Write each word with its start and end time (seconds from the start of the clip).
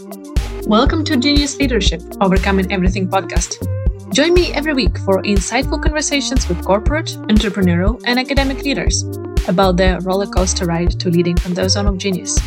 Welcome 0.00 1.04
to 1.04 1.16
Genius 1.18 1.58
Leadership 1.58 2.00
Overcoming 2.22 2.72
Everything 2.72 3.06
podcast. 3.06 3.60
Join 4.14 4.32
me 4.32 4.50
every 4.54 4.72
week 4.72 4.96
for 5.00 5.22
insightful 5.22 5.82
conversations 5.82 6.48
with 6.48 6.64
corporate, 6.64 7.08
entrepreneurial, 7.28 8.02
and 8.06 8.18
academic 8.18 8.62
leaders 8.62 9.02
about 9.46 9.76
their 9.76 10.00
roller 10.00 10.26
coaster 10.26 10.64
ride 10.64 10.98
to 11.00 11.10
leading 11.10 11.36
from 11.36 11.52
the 11.52 11.68
zone 11.68 11.86
of 11.86 11.98
genius. 11.98 12.38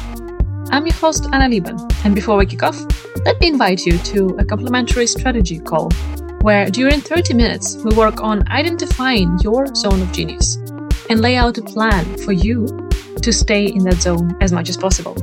I'm 0.71 0.88
your 0.88 0.95
host, 0.95 1.27
Anna 1.31 1.47
Lieben, 1.47 1.77
and 2.03 2.16
before 2.16 2.38
we 2.38 2.47
kick 2.47 2.63
off, 2.63 2.79
let 3.23 3.39
me 3.39 3.49
invite 3.49 3.85
you 3.85 3.99
to 3.99 4.35
a 4.39 4.45
complimentary 4.45 5.05
strategy 5.05 5.59
call 5.59 5.91
where 6.41 6.71
during 6.71 7.01
30 7.01 7.35
minutes 7.35 7.75
we 7.83 7.95
work 7.95 8.20
on 8.21 8.47
identifying 8.49 9.38
your 9.43 9.67
zone 9.75 10.01
of 10.01 10.11
genius 10.11 10.55
and 11.11 11.21
lay 11.21 11.35
out 11.35 11.59
a 11.59 11.61
plan 11.61 12.04
for 12.17 12.31
you 12.31 12.89
to 13.21 13.31
stay 13.31 13.67
in 13.67 13.83
that 13.83 14.01
zone 14.01 14.35
as 14.41 14.51
much 14.51 14.70
as 14.70 14.75
possible. 14.75 15.15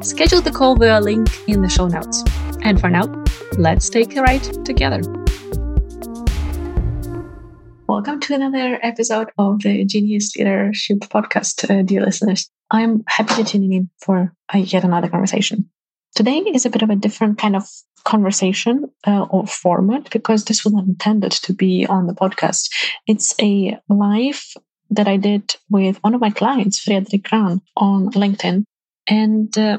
Schedule 0.00 0.40
the 0.40 0.52
call 0.52 0.76
via 0.76 1.00
a 1.00 1.02
link 1.02 1.28
in 1.48 1.62
the 1.62 1.68
show 1.68 1.88
notes. 1.88 2.22
And 2.62 2.80
for 2.80 2.88
now, 2.88 3.24
let's 3.56 3.88
take 3.88 4.14
a 4.16 4.22
ride 4.22 4.44
together. 4.64 5.00
Welcome 7.88 8.20
to 8.20 8.34
another 8.34 8.78
episode 8.82 9.30
of 9.38 9.60
the 9.62 9.84
Genius 9.84 10.36
Leadership 10.36 10.98
Podcast, 10.98 11.68
uh, 11.68 11.82
dear 11.82 12.02
listeners. 12.02 12.48
I'm 12.70 13.02
happy 13.08 13.42
to 13.42 13.44
tune 13.44 13.72
in 13.72 13.90
for 13.98 14.32
uh, 14.54 14.58
yet 14.58 14.84
another 14.84 15.08
conversation. 15.08 15.68
Today 16.14 16.38
is 16.38 16.64
a 16.64 16.70
bit 16.70 16.82
of 16.82 16.90
a 16.90 16.96
different 16.96 17.38
kind 17.38 17.56
of 17.56 17.68
conversation 18.04 18.84
uh, 19.04 19.22
or 19.30 19.48
format 19.48 20.10
because 20.10 20.44
this 20.44 20.64
was 20.64 20.74
not 20.74 20.84
intended 20.84 21.32
to 21.32 21.52
be 21.52 21.86
on 21.86 22.06
the 22.06 22.14
podcast. 22.14 22.70
It's 23.08 23.34
a 23.42 23.76
live 23.88 24.44
that 24.90 25.08
I 25.08 25.16
did 25.16 25.56
with 25.68 25.98
one 26.04 26.14
of 26.14 26.20
my 26.20 26.30
clients, 26.30 26.78
Fredrik 26.78 27.24
Gran, 27.24 27.60
on 27.76 28.12
LinkedIn. 28.12 28.62
And 29.10 29.56
uh, 29.56 29.78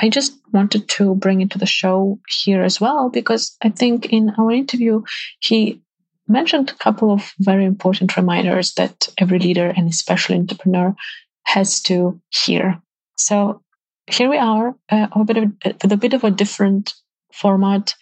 I 0.00 0.08
just 0.08 0.32
wanted 0.52 0.88
to 0.90 1.14
bring 1.14 1.40
it 1.40 1.50
to 1.50 1.58
the 1.58 1.66
show 1.66 2.18
here 2.28 2.62
as 2.62 2.80
well 2.80 3.10
because 3.10 3.56
I 3.62 3.68
think 3.68 4.06
in 4.06 4.30
our 4.38 4.50
interview, 4.50 5.02
he 5.40 5.82
mentioned 6.28 6.70
a 6.70 6.74
couple 6.74 7.12
of 7.12 7.32
very 7.38 7.64
important 7.64 8.16
reminders 8.16 8.74
that 8.74 9.08
every 9.18 9.38
leader 9.38 9.72
and 9.76 9.88
especially 9.88 10.36
entrepreneur 10.36 10.94
has 11.44 11.80
to 11.82 12.20
hear. 12.30 12.80
So 13.16 13.62
here 14.06 14.30
we 14.30 14.38
are 14.38 14.74
uh, 14.90 15.08
a 15.12 15.24
bit 15.24 15.36
of, 15.36 15.52
with 15.82 15.92
a 15.92 15.96
bit 15.96 16.14
of 16.14 16.24
a 16.24 16.30
different 16.30 16.94
format 17.32 17.94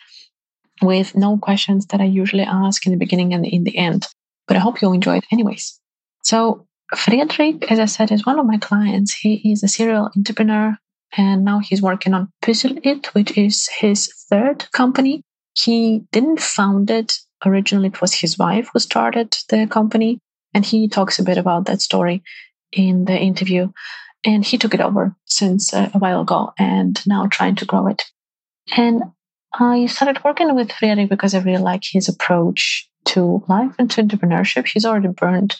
with 0.83 1.15
no 1.17 1.39
questions 1.39 1.87
that 1.87 2.01
I 2.01 2.05
usually 2.05 2.43
ask 2.43 2.87
in 2.87 2.93
the 2.93 2.99
beginning 2.99 3.35
and 3.35 3.45
in 3.45 3.65
the 3.65 3.77
end. 3.77 4.07
But 4.47 4.57
I 4.57 4.61
hope 4.61 4.81
you'll 4.81 4.93
enjoy 4.93 5.19
it 5.19 5.25
anyways. 5.31 5.79
So 6.23 6.67
Fredrik, 6.95 7.71
as 7.71 7.79
I 7.79 7.85
said, 7.85 8.11
is 8.11 8.27
one 8.27 8.39
of 8.39 8.47
my 8.47 8.59
clients. 8.59 9.15
He 9.15 9.53
is 9.53 9.63
a 9.63 9.69
serial 9.69 10.11
entrepreneur 10.17 10.77
and 11.17 11.45
now 11.45 11.59
he's 11.59 11.83
working 11.83 12.15
on 12.15 12.33
Puzzle 12.43 12.77
It, 12.83 13.07
which 13.15 13.37
is 13.37 13.69
his 13.69 14.13
third 14.29 14.71
company. 14.73 15.23
He 15.55 16.05
didn't 16.13 16.41
found 16.41 16.91
it 16.91 17.15
originally; 17.45 17.89
it 17.89 18.01
was 18.01 18.15
his 18.15 18.39
wife 18.39 18.71
who 18.73 18.79
started 18.79 19.37
the 19.49 19.67
company, 19.67 20.19
and 20.55 20.65
he 20.65 20.89
talks 20.89 21.19
a 21.19 21.25
bit 21.25 21.39
about 21.39 21.67
that 21.67 21.81
story 21.81 22.23
in 22.73 23.05
the 23.05 23.17
interview. 23.17 23.71
And 24.25 24.45
he 24.45 24.59
took 24.59 24.75
it 24.75 24.83
over 24.83 25.17
since 25.25 25.73
uh, 25.73 25.91
a 25.95 25.99
while 25.99 26.21
ago, 26.21 26.53
and 26.59 27.01
now 27.07 27.27
trying 27.27 27.55
to 27.57 27.65
grow 27.65 27.87
it. 27.87 28.05
And 28.77 29.03
I 29.55 29.87
started 29.87 30.23
working 30.23 30.55
with 30.55 30.71
Fredrik 30.71 31.09
because 31.09 31.35
I 31.35 31.41
really 31.41 31.63
like 31.63 31.83
his 31.91 32.09
approach 32.09 32.89
to 33.07 33.43
life 33.49 33.75
and 33.79 33.91
to 33.91 34.03
entrepreneurship. 34.03 34.69
He's 34.69 34.85
already 34.85 35.09
burned 35.09 35.57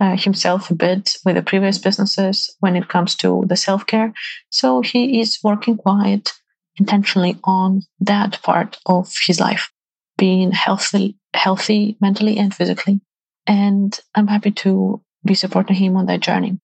uh, 0.00 0.16
himself 0.16 0.70
a 0.70 0.74
bit 0.74 1.16
with 1.24 1.36
the 1.36 1.42
previous 1.42 1.78
businesses 1.78 2.54
when 2.60 2.76
it 2.76 2.88
comes 2.88 3.14
to 3.16 3.44
the 3.46 3.56
self 3.56 3.86
care. 3.86 4.12
So 4.50 4.80
he 4.80 5.20
is 5.20 5.38
working 5.42 5.76
quite 5.76 6.32
intentionally 6.76 7.38
on 7.44 7.82
that 8.00 8.40
part 8.42 8.78
of 8.86 9.12
his 9.26 9.40
life, 9.40 9.70
being 10.18 10.52
healthy, 10.52 11.16
healthy 11.34 11.96
mentally 12.00 12.36
and 12.36 12.54
physically. 12.54 13.00
And 13.46 13.98
I'm 14.14 14.26
happy 14.26 14.50
to 14.50 15.02
be 15.24 15.34
supporting 15.34 15.76
him 15.76 15.96
on 15.96 16.06
that 16.06 16.20
journey. 16.20 16.58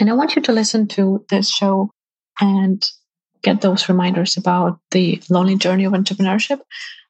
And 0.00 0.10
I 0.10 0.14
want 0.14 0.34
you 0.34 0.42
to 0.42 0.52
listen 0.52 0.88
to 0.88 1.24
this 1.28 1.48
show 1.48 1.90
and 2.40 2.84
get 3.42 3.60
those 3.60 3.88
reminders 3.88 4.36
about 4.36 4.80
the 4.90 5.22
lonely 5.30 5.56
journey 5.56 5.84
of 5.84 5.92
entrepreneurship, 5.92 6.60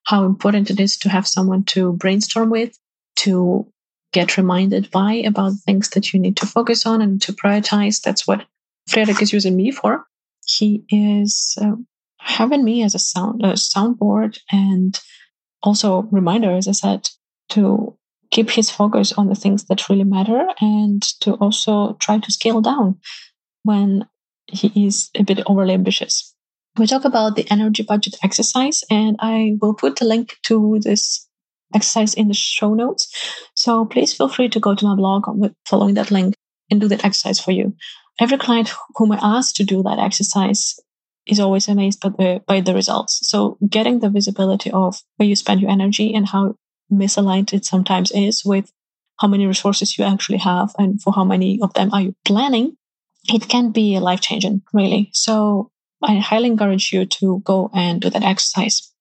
how 0.05 0.25
important 0.25 0.71
it 0.71 0.81
is 0.81 0.99
to 0.99 1.09
have 1.09 1.27
someone 1.27 1.65
to 1.65 1.95
brainstorm 1.95 2.51
with, 2.51 2.77
to 3.17 3.67
get 4.15 4.39
reminded 4.39 4.91
by 4.91 5.13
about 5.13 5.53
things 5.67 5.91
that 5.91 6.13
you 6.13 6.21
need 6.21 6.37
to 6.39 6.47
focus 6.47 6.87
on 6.87 7.03
and 7.03 7.21
to 7.21 7.33
prioritize. 7.33 8.01
That's 8.01 8.27
what 8.27 8.47
Fredrik 8.89 9.21
is 9.21 9.33
using 9.33 9.57
me 9.57 9.71
for. 9.73 10.07
He 10.47 10.85
is 10.89 11.59
uh, 11.61 11.77
having 12.19 12.65
me 12.65 12.83
as 12.83 12.95
a 12.95 12.99
sound 12.99 13.43
a 13.43 13.55
soundboard 13.55 14.39
and 14.51 14.99
also 15.63 16.03
reminder, 16.13 16.53
as 16.57 16.69
I 16.69 16.73
said, 16.73 17.09
to 17.51 17.97
keep 18.31 18.51
his 18.51 18.71
focus 18.71 19.13
on 19.13 19.29
the 19.29 19.35
things 19.35 19.65
that 19.65 19.89
really 19.89 20.05
matter 20.05 20.47
and 20.61 21.03
to 21.21 21.35
also 21.35 21.95
try 22.01 22.19
to 22.19 22.33
scale 22.33 22.61
down 22.61 22.99
when 23.65 24.07
he 24.47 24.87
is 24.87 25.11
a 25.15 25.23
bit 25.23 25.41
overly 25.47 25.75
ambitious. 25.75 26.35
We 26.79 26.87
talk 26.87 27.05
about 27.05 27.37
the 27.37 27.47
energy 27.51 27.83
budget 27.83 28.17
exercise, 28.23 28.83
and 28.91 29.17
I 29.21 29.57
will 29.61 29.75
put 29.75 29.97
the 29.97 30.05
link 30.05 30.37
to 30.47 30.81
this 30.83 31.29
exercise 31.75 32.15
in 32.15 32.29
the 32.29 32.35
show 32.35 32.75
notes. 32.75 33.09
So 33.55 33.85
please 33.85 34.13
feel 34.13 34.29
free 34.29 34.49
to 34.51 34.61
go 34.61 34.75
to 34.75 34.87
my 34.87 34.95
blog 34.95 35.27
following 35.67 35.95
that 35.95 36.11
link 36.11 36.35
and 36.71 36.81
do 36.81 36.89
that 36.89 37.05
exercise 37.05 37.41
for 37.41 37.53
you. 37.53 37.75
Every 38.21 38.39
client 38.39 38.73
whom 38.97 39.13
I 39.13 39.19
ask 39.23 39.55
to 39.57 39.65
do 39.65 39.83
that 39.83 39.99
exercise 39.99 40.79
is 41.27 41.41
always 41.41 41.69
amazed 41.69 42.01
by 42.01 42.11
the, 42.11 42.43
by 42.47 42.61
the 42.61 42.75
results. 42.75 43.21
So 43.29 43.57
getting 43.69 44.01
the 44.01 44.11
visibility 44.11 44.71
of 44.71 45.01
where 45.17 45.29
you 45.29 45.37
spend 45.37 45.61
your 45.61 45.71
energy 45.71 46.15
and 46.15 46.29
how 46.29 46.57
misaligned 46.93 47.53
it 47.53 47.65
sometimes 47.65 48.13
is 48.13 48.45
with 48.45 48.71
how 49.19 49.29
many 49.29 49.47
resources 49.47 49.97
you 49.97 50.05
actually 50.05 50.39
have 50.39 50.75
and 50.79 51.01
for 51.01 51.13
how 51.13 51.25
many 51.25 51.61
of 51.63 51.73
them 51.75 51.91
are 51.93 52.03
you 52.03 52.15
planning, 52.25 52.77
it 53.29 53.49
can 53.49 53.71
be 53.71 53.99
life 53.99 54.21
changing, 54.21 54.63
really. 54.73 55.11
So 55.13 55.71
I 56.03 56.17
highly 56.17 56.49
encourage 56.49 56.93
you 56.93 57.07
to 57.07 57.41
go 57.45 57.71
and 57.73 58.01
do 58.01 58.11
that 58.11 58.23
exercise. 58.23 58.93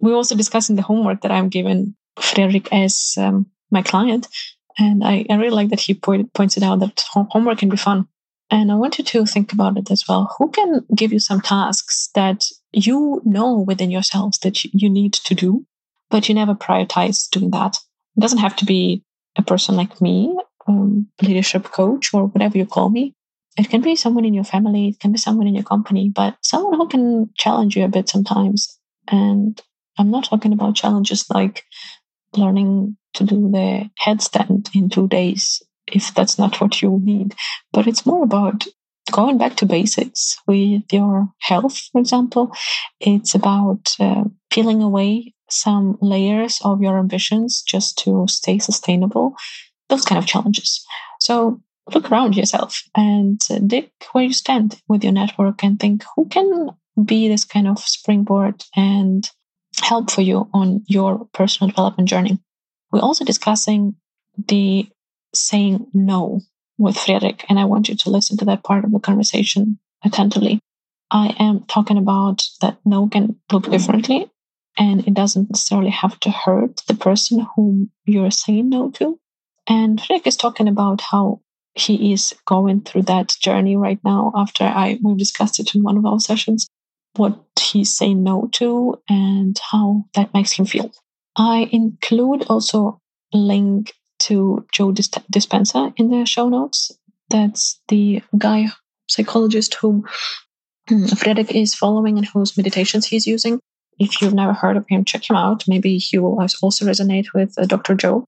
We're 0.00 0.14
also 0.14 0.36
discussing 0.36 0.76
the 0.76 0.82
homework 0.82 1.22
that 1.22 1.30
I'm 1.30 1.48
given 1.48 1.96
Fredrik 2.20 2.68
as 2.72 3.14
um, 3.18 3.46
my 3.70 3.82
client. 3.82 4.28
And 4.78 5.04
I, 5.04 5.26
I, 5.28 5.34
really 5.34 5.50
like 5.50 5.68
that 5.68 5.80
he 5.80 5.94
point, 5.94 6.32
pointed 6.32 6.62
out 6.62 6.80
that 6.80 7.04
homework 7.10 7.58
can 7.58 7.68
be 7.68 7.76
fun. 7.76 8.08
And 8.50 8.70
I 8.70 8.74
want 8.74 8.98
you 8.98 9.04
to 9.04 9.26
think 9.26 9.52
about 9.52 9.76
it 9.76 9.90
as 9.90 10.04
well. 10.08 10.34
Who 10.38 10.50
can 10.50 10.84
give 10.94 11.12
you 11.12 11.18
some 11.18 11.40
tasks 11.40 12.10
that 12.14 12.44
you 12.72 13.22
know 13.24 13.58
within 13.58 13.90
yourselves 13.90 14.38
that 14.40 14.64
you 14.64 14.90
need 14.90 15.14
to 15.14 15.34
do, 15.34 15.66
but 16.10 16.28
you 16.28 16.34
never 16.34 16.54
prioritize 16.54 17.28
doing 17.30 17.50
that? 17.50 17.78
It 18.16 18.20
doesn't 18.20 18.38
have 18.38 18.56
to 18.56 18.66
be 18.66 19.04
a 19.36 19.42
person 19.42 19.76
like 19.76 20.00
me, 20.00 20.36
um, 20.68 21.08
leadership 21.22 21.64
coach, 21.64 22.12
or 22.12 22.26
whatever 22.26 22.58
you 22.58 22.66
call 22.66 22.90
me. 22.90 23.14
It 23.56 23.70
can 23.70 23.80
be 23.80 23.96
someone 23.96 24.24
in 24.24 24.34
your 24.34 24.44
family, 24.44 24.88
it 24.88 25.00
can 25.00 25.12
be 25.12 25.18
someone 25.18 25.46
in 25.46 25.54
your 25.54 25.64
company, 25.64 26.10
but 26.14 26.36
someone 26.42 26.74
who 26.74 26.88
can 26.88 27.30
challenge 27.36 27.76
you 27.76 27.84
a 27.84 27.88
bit 27.88 28.08
sometimes. 28.08 28.78
And 29.08 29.60
I'm 29.98 30.10
not 30.10 30.24
talking 30.24 30.52
about 30.52 30.74
challenges 30.74 31.28
like 31.30 31.64
learning 32.36 32.96
to 33.14 33.24
do 33.24 33.50
the 33.50 33.90
headstand 34.04 34.74
in 34.74 34.88
two 34.88 35.08
days 35.08 35.62
if 35.86 36.14
that's 36.14 36.38
not 36.38 36.60
what 36.60 36.80
you 36.80 37.00
need. 37.02 37.34
But 37.72 37.86
it's 37.86 38.06
more 38.06 38.24
about 38.24 38.66
going 39.10 39.38
back 39.38 39.56
to 39.56 39.66
basics 39.66 40.38
with 40.46 40.82
your 40.92 41.28
health, 41.40 41.78
for 41.92 42.00
example. 42.00 42.52
It's 43.00 43.34
about 43.34 43.94
uh, 43.98 44.24
peeling 44.50 44.82
away 44.82 45.34
some 45.50 45.98
layers 46.00 46.60
of 46.64 46.80
your 46.80 46.98
ambitions 46.98 47.62
just 47.62 47.98
to 47.98 48.26
stay 48.28 48.58
sustainable, 48.58 49.34
those 49.88 50.04
kind 50.04 50.18
of 50.18 50.26
challenges. 50.26 50.84
So 51.20 51.60
look 51.92 52.10
around 52.10 52.36
yourself 52.36 52.82
and 52.96 53.40
uh, 53.50 53.58
dig 53.58 53.90
where 54.12 54.24
you 54.24 54.32
stand 54.32 54.80
with 54.88 55.04
your 55.04 55.12
network 55.12 55.62
and 55.62 55.78
think 55.78 56.04
who 56.16 56.26
can 56.28 56.70
be 57.04 57.28
this 57.28 57.44
kind 57.44 57.66
of 57.66 57.78
springboard 57.78 58.62
and 58.76 59.28
help 59.82 60.10
for 60.10 60.22
you 60.22 60.48
on 60.52 60.84
your 60.86 61.26
personal 61.32 61.70
development 61.70 62.08
journey. 62.08 62.38
We're 62.90 63.00
also 63.00 63.24
discussing 63.24 63.96
the 64.36 64.88
saying 65.34 65.86
no 65.92 66.40
with 66.78 66.96
Fredrik, 66.96 67.44
and 67.48 67.58
I 67.58 67.64
want 67.64 67.88
you 67.88 67.96
to 67.96 68.10
listen 68.10 68.36
to 68.38 68.44
that 68.46 68.64
part 68.64 68.84
of 68.84 68.92
the 68.92 68.98
conversation 68.98 69.78
attentively. 70.04 70.60
I 71.10 71.34
am 71.38 71.64
talking 71.64 71.98
about 71.98 72.42
that 72.60 72.78
no 72.84 73.08
can 73.08 73.36
look 73.52 73.70
differently, 73.70 74.30
and 74.78 75.06
it 75.06 75.14
doesn't 75.14 75.50
necessarily 75.50 75.90
have 75.90 76.18
to 76.20 76.30
hurt 76.30 76.82
the 76.86 76.94
person 76.94 77.46
whom 77.54 77.90
you're 78.04 78.30
saying 78.30 78.70
no 78.70 78.90
to. 78.92 79.18
And 79.68 80.00
Fredrik 80.00 80.26
is 80.26 80.36
talking 80.36 80.68
about 80.68 81.00
how 81.00 81.40
he 81.74 82.12
is 82.12 82.34
going 82.46 82.82
through 82.82 83.02
that 83.02 83.34
journey 83.40 83.76
right 83.76 83.98
now 84.04 84.32
after 84.34 84.64
I 84.64 84.98
we've 85.02 85.16
discussed 85.16 85.58
it 85.58 85.74
in 85.74 85.82
one 85.82 85.96
of 85.96 86.04
our 86.04 86.20
sessions 86.20 86.68
what 87.16 87.44
he's 87.60 87.96
saying 87.96 88.22
no 88.22 88.48
to 88.52 89.00
and 89.08 89.58
how 89.70 90.04
that 90.14 90.32
makes 90.34 90.52
him 90.52 90.66
feel. 90.66 90.92
I 91.36 91.68
include 91.72 92.44
also 92.48 93.00
a 93.32 93.36
link 93.36 93.92
to 94.20 94.64
Joe 94.72 94.92
Dispenza 94.92 95.92
in 95.96 96.10
the 96.10 96.26
show 96.26 96.48
notes. 96.48 96.92
That's 97.28 97.80
the 97.88 98.22
guy 98.36 98.68
psychologist 99.08 99.74
whom 99.74 100.04
Fredrik 101.16 101.54
is 101.54 101.74
following 101.74 102.18
and 102.18 102.26
whose 102.26 102.56
meditations 102.56 103.06
he's 103.06 103.26
using. 103.26 103.60
If 103.98 104.20
you've 104.20 104.34
never 104.34 104.52
heard 104.52 104.76
of 104.76 104.86
him, 104.88 105.04
check 105.04 105.28
him 105.28 105.36
out. 105.36 105.64
Maybe 105.68 105.98
he 105.98 106.18
will 106.18 106.38
also 106.40 106.84
resonate 106.86 107.26
with 107.34 107.54
uh, 107.58 107.66
Dr. 107.66 107.94
Joe 107.94 108.24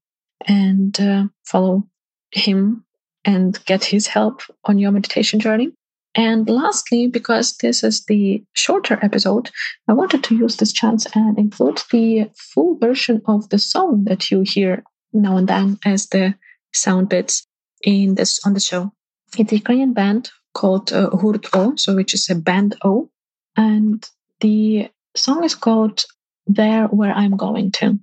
and 0.47 0.99
uh, 0.99 1.25
follow 1.45 1.83
him 2.31 2.85
and 3.23 3.63
get 3.65 3.83
his 3.83 4.07
help 4.07 4.41
on 4.65 4.77
your 4.77 4.91
meditation 4.91 5.39
journey. 5.39 5.71
And 6.15 6.49
lastly, 6.49 7.07
because 7.07 7.57
this 7.57 7.83
is 7.83 8.05
the 8.05 8.43
shorter 8.53 8.97
episode, 9.01 9.51
I 9.87 9.93
wanted 9.93 10.23
to 10.25 10.35
use 10.35 10.55
this 10.55 10.71
chance 10.71 11.05
and 11.13 11.37
include 11.37 11.81
the 11.91 12.29
full 12.35 12.77
version 12.77 13.21
of 13.25 13.49
the 13.49 13.59
song 13.59 14.05
that 14.05 14.31
you 14.31 14.41
hear 14.41 14.83
now 15.11 15.37
and 15.37 15.47
then 15.47 15.77
as 15.85 16.07
the 16.07 16.35
sound 16.73 17.09
bits 17.09 17.45
in 17.83 18.15
this 18.15 18.39
on 18.45 18.53
the 18.53 18.59
show. 18.59 18.93
It's 19.37 19.51
a 19.51 19.57
Ukrainian 19.57 19.93
band 19.93 20.31
called 20.53 20.93
uh, 20.93 21.09
Hurt 21.17 21.47
O, 21.53 21.75
so 21.75 21.95
which 21.95 22.13
is 22.13 22.29
a 22.29 22.35
band 22.35 22.75
O, 22.83 23.09
and 23.57 24.07
the 24.39 24.89
song 25.15 25.43
is 25.43 25.55
called 25.55 26.05
"There 26.47 26.87
Where 26.87 27.13
I'm 27.13 27.35
Going 27.35 27.71
to." 27.79 27.99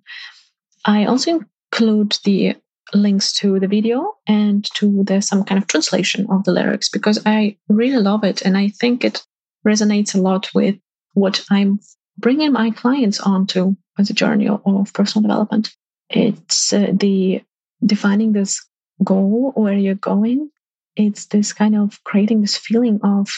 I 0.85 1.07
also 1.07 1.41
include 1.73 2.19
the 2.25 2.57
links 2.95 3.33
to 3.33 3.59
the 3.59 3.69
video 3.69 4.15
and 4.27 4.65
to 4.75 5.05
the 5.05 5.21
some 5.21 5.45
kind 5.45 5.61
of 5.61 5.69
translation 5.69 6.27
of 6.31 6.45
the 6.45 6.53
lyrics 6.53 6.89
because 6.89 7.21
I 7.25 7.57
really 7.69 8.03
love 8.03 8.25
it 8.25 8.43
and 8.43 8.57
I 8.57 8.69
think 8.69 9.05
it 9.05 9.23
resonates 9.67 10.15
a 10.15 10.21
lot 10.21 10.49
with 10.55 10.77
what 11.15 11.45
I'm 11.51 11.81
bringing 12.19 12.53
my 12.53 12.71
clients 12.71 13.21
onto 13.21 13.77
as 13.99 14.11
a 14.11 14.15
journey 14.15 14.49
of 14.49 14.93
personal 14.93 15.23
development. 15.23 15.75
It's 16.11 16.73
uh, 16.73 16.93
the 16.93 17.43
defining 17.85 18.33
this 18.33 18.65
goal 19.03 19.53
where 19.55 19.77
you're 19.77 19.95
going. 19.95 20.51
It's 20.97 21.27
this 21.27 21.53
kind 21.53 21.77
of 21.77 22.03
creating 22.05 22.43
this 22.43 22.57
feeling 22.57 23.01
of 23.03 23.29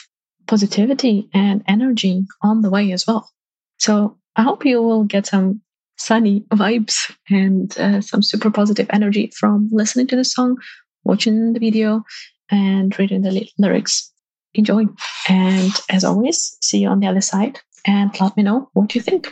positivity 0.47 1.29
and 1.33 1.63
energy 1.67 2.27
on 2.43 2.63
the 2.63 2.71
way 2.71 2.93
as 2.93 3.07
well. 3.07 3.31
So 3.79 4.19
I 4.37 4.43
hope 4.43 4.65
you 4.65 4.83
will 4.83 5.05
get 5.05 5.27
some 5.27 5.63
sunny 5.97 6.41
vibes 6.53 7.13
and 7.31 7.77
uh, 7.79 8.01
some 8.01 8.23
super 8.23 8.51
positive 8.51 8.87
energy 8.91 9.33
from 9.37 9.69
listening 9.73 10.07
to 10.09 10.17
the 10.17 10.25
song, 10.25 10.59
watching 11.05 11.53
the 11.53 11.61
video, 11.61 12.05
and 12.51 12.97
reading 12.99 13.23
the 13.23 13.49
lyrics. 13.59 14.11
Enjoy. 14.55 14.85
And 15.29 15.73
as 15.91 16.05
always, 16.05 16.57
see 16.61 16.79
you 16.79 16.89
on 16.89 17.01
the 17.01 17.07
other 17.07 17.21
side 17.21 17.59
and 17.87 18.11
let 18.21 18.37
me 18.37 18.43
know 18.43 18.69
what 18.73 18.95
you 18.95 19.01
think. 19.01 19.27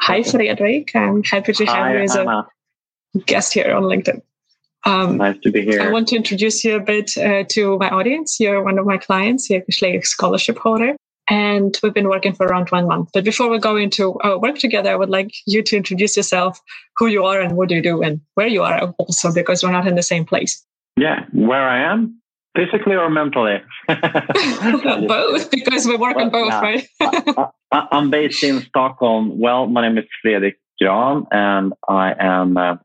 Hi, 0.00 0.20
Fredrik. 0.20 0.94
I'm 0.94 1.22
happy 1.24 1.52
to 1.52 1.66
have 1.66 1.74
Hi, 1.74 1.92
you 1.92 1.98
as 2.04 2.16
Anna. 2.16 2.46
a 3.14 3.18
guest 3.18 3.52
here 3.52 3.74
on 3.74 3.82
LinkedIn. 3.82 4.22
Um, 4.84 5.16
nice 5.16 5.36
to 5.42 5.50
be 5.50 5.62
here. 5.62 5.82
I 5.82 5.90
want 5.90 6.08
to 6.08 6.16
introduce 6.16 6.62
you 6.62 6.76
a 6.76 6.80
bit 6.80 7.16
uh, 7.18 7.42
to 7.50 7.76
my 7.78 7.90
audience. 7.90 8.38
You're 8.38 8.62
one 8.62 8.78
of 8.78 8.86
my 8.86 8.98
clients. 8.98 9.50
You're 9.50 9.62
a 9.68 10.02
scholarship 10.02 10.58
holder 10.58 10.96
and 11.28 11.76
we've 11.82 11.94
been 11.94 12.08
working 12.08 12.32
for 12.32 12.46
around 12.46 12.68
one 12.70 12.86
month. 12.86 13.10
But 13.12 13.24
before 13.24 13.48
we 13.48 13.58
go 13.58 13.76
into 13.76 14.18
our 14.20 14.38
work 14.38 14.58
together, 14.58 14.90
I 14.90 14.96
would 14.96 15.10
like 15.10 15.34
you 15.46 15.62
to 15.62 15.76
introduce 15.76 16.16
yourself, 16.16 16.60
who 16.96 17.06
you 17.06 17.24
are, 17.24 17.40
and 17.40 17.56
what 17.56 17.70
you 17.70 17.82
do, 17.82 18.02
and 18.02 18.20
where 18.34 18.46
you 18.46 18.62
are 18.62 18.94
also, 18.98 19.32
because 19.32 19.62
we're 19.62 19.72
not 19.72 19.86
in 19.86 19.96
the 19.96 20.02
same 20.02 20.24
place. 20.24 20.64
Yeah, 20.96 21.26
where 21.32 21.68
I 21.68 21.92
am, 21.92 22.20
physically 22.56 22.96
or 22.96 23.10
mentally? 23.10 23.60
both, 23.88 25.50
because 25.50 25.86
we 25.86 25.96
work 25.96 26.16
well, 26.16 26.26
on 26.26 26.30
both, 26.30 26.52
right? 26.52 26.88
I, 27.72 27.86
am 27.92 28.10
based 28.10 28.42
in 28.42 28.62
Stockholm. 28.62 29.38
Well, 29.38 29.66
my 29.66 29.86
name 29.86 29.98
is 29.98 30.04
Fredrik 30.24 30.54
Gran, 30.80 31.26
and 31.30 31.72
I 31.88 32.14
am 32.18 32.56
a 32.56 32.80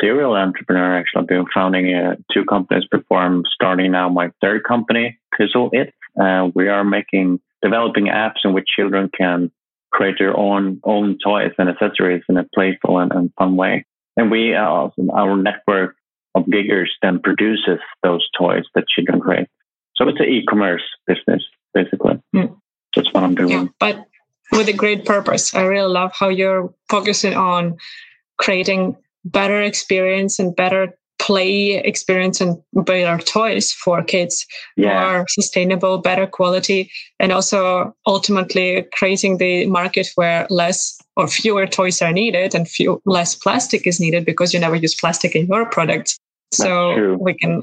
serial 0.00 0.34
entrepreneur. 0.34 0.98
Actually, 0.98 1.22
I've 1.22 1.28
been 1.28 1.46
founding 1.54 1.94
uh, 1.94 2.16
two 2.32 2.44
companies 2.44 2.84
before 2.90 3.18
I'm 3.18 3.44
starting 3.54 3.92
now 3.92 4.08
my 4.08 4.30
third 4.40 4.64
company, 4.64 5.18
Puzzle 5.36 5.70
It. 5.72 5.94
Uh, 6.20 6.50
we 6.54 6.68
are 6.68 6.84
making 6.84 7.40
developing 7.62 8.06
apps 8.06 8.44
in 8.44 8.52
which 8.52 8.66
children 8.66 9.10
can 9.16 9.50
create 9.92 10.16
their 10.18 10.36
own 10.36 10.80
own 10.84 11.18
toys 11.22 11.52
and 11.58 11.68
accessories 11.68 12.22
in 12.28 12.36
a 12.36 12.44
playful 12.54 12.98
and, 12.98 13.12
and 13.12 13.30
fun 13.38 13.56
way. 13.56 13.84
And 14.16 14.30
we 14.30 14.54
uh, 14.54 14.88
our 15.12 15.36
network 15.36 15.96
of 16.34 16.44
giggers 16.44 16.88
then 17.02 17.20
produces 17.20 17.78
those 18.02 18.26
toys 18.38 18.64
that 18.74 18.88
children 18.88 19.20
create. 19.20 19.48
So 19.96 20.08
it's 20.08 20.20
an 20.20 20.26
e-commerce 20.26 20.82
business 21.06 21.42
basically. 21.74 22.20
Mm. 22.34 22.56
That's 22.96 23.12
what 23.12 23.24
I'm 23.24 23.34
doing. 23.34 23.50
Yeah, 23.50 23.64
but 23.78 24.06
with 24.50 24.68
a 24.68 24.72
great 24.72 25.04
purpose. 25.04 25.54
I 25.54 25.62
really 25.62 25.90
love 25.90 26.12
how 26.18 26.28
you're 26.28 26.72
focusing 26.88 27.34
on 27.34 27.78
creating 28.38 28.96
better 29.24 29.62
experience 29.62 30.38
and 30.38 30.54
better 30.54 30.96
play 31.18 31.76
experience 31.76 32.40
and 32.40 32.58
better 32.72 33.22
toys 33.22 33.70
for 33.72 34.02
kids 34.02 34.44
yeah. 34.76 35.00
more 35.00 35.24
sustainable 35.28 35.98
better 35.98 36.26
quality 36.26 36.90
and 37.20 37.30
also 37.30 37.94
ultimately 38.06 38.84
creating 38.92 39.38
the 39.38 39.66
market 39.66 40.08
where 40.16 40.46
less 40.50 40.98
or 41.16 41.28
fewer 41.28 41.66
toys 41.66 42.02
are 42.02 42.12
needed 42.12 42.54
and 42.54 42.68
few 42.68 43.00
less 43.04 43.36
plastic 43.36 43.86
is 43.86 44.00
needed 44.00 44.24
because 44.24 44.52
you 44.52 44.58
never 44.58 44.74
use 44.74 44.94
plastic 44.94 45.36
in 45.36 45.46
your 45.46 45.64
products 45.66 46.18
so 46.50 47.16
we 47.20 47.34
can 47.34 47.62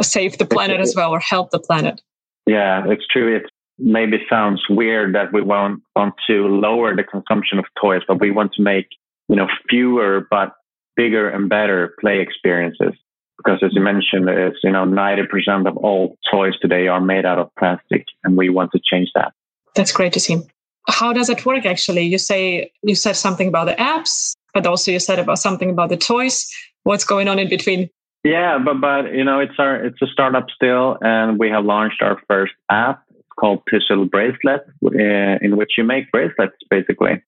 save 0.00 0.38
the 0.38 0.46
planet 0.46 0.80
as 0.80 0.94
well 0.96 1.10
or 1.10 1.20
help 1.20 1.50
the 1.50 1.58
planet. 1.58 2.00
Yeah 2.46 2.84
it's 2.86 3.06
true. 3.06 3.36
It 3.36 3.44
maybe 3.78 4.18
sounds 4.30 4.62
weird 4.70 5.14
that 5.14 5.32
we 5.32 5.42
want 5.42 5.82
want 5.94 6.14
to 6.26 6.48
lower 6.48 6.96
the 6.96 7.04
consumption 7.04 7.58
of 7.58 7.66
toys 7.80 8.02
but 8.08 8.20
we 8.20 8.30
want 8.30 8.52
to 8.54 8.62
make 8.62 8.86
you 9.28 9.36
know 9.36 9.48
fewer 9.68 10.26
but 10.30 10.54
bigger 10.96 11.28
and 11.28 11.48
better 11.48 11.94
play 12.00 12.20
experiences. 12.20 12.94
Because 13.36 13.60
as 13.62 13.70
you 13.74 13.80
mentioned, 13.82 14.28
it's, 14.28 14.58
you 14.62 14.70
know, 14.70 14.84
90% 14.84 15.66
of 15.66 15.76
all 15.78 16.16
toys 16.30 16.54
today 16.60 16.86
are 16.86 17.00
made 17.00 17.26
out 17.26 17.38
of 17.38 17.50
plastic 17.58 18.04
and 18.22 18.36
we 18.36 18.48
want 18.48 18.70
to 18.72 18.80
change 18.82 19.10
that. 19.14 19.32
That's 19.74 19.92
great 19.92 20.12
to 20.12 20.20
see. 20.20 20.40
How 20.88 21.12
does 21.12 21.28
it 21.28 21.44
work 21.44 21.66
actually? 21.66 22.02
You 22.02 22.18
say, 22.18 22.70
you 22.82 22.94
said 22.94 23.16
something 23.16 23.48
about 23.48 23.66
the 23.66 23.74
apps, 23.74 24.34
but 24.52 24.66
also 24.66 24.90
you 24.90 25.00
said 25.00 25.18
about 25.18 25.38
something 25.38 25.70
about 25.70 25.88
the 25.88 25.96
toys. 25.96 26.48
What's 26.84 27.04
going 27.04 27.28
on 27.28 27.38
in 27.38 27.48
between? 27.48 27.90
Yeah, 28.22 28.58
but, 28.58 28.80
but, 28.80 29.12
you 29.12 29.24
know, 29.24 29.40
it's 29.40 29.58
our, 29.58 29.76
it's 29.76 30.00
a 30.00 30.06
startup 30.06 30.46
still 30.54 30.96
and 31.00 31.38
we 31.38 31.50
have 31.50 31.64
launched 31.64 32.02
our 32.02 32.20
first 32.28 32.52
app. 32.70 33.02
It's 33.10 33.28
called 33.38 33.62
Puzzle 33.66 34.06
Bracelet, 34.06 34.60
uh, 34.84 35.38
in 35.42 35.56
which 35.56 35.72
you 35.76 35.84
make 35.84 36.10
bracelets 36.12 36.56
basically. 36.70 37.22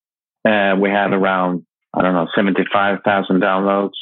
Uh, 0.44 0.76
we 0.80 0.88
have 0.90 1.10
around 1.12 1.66
I 1.96 2.02
don't 2.02 2.14
know, 2.14 2.28
75,000 2.34 3.40
downloads. 3.40 3.92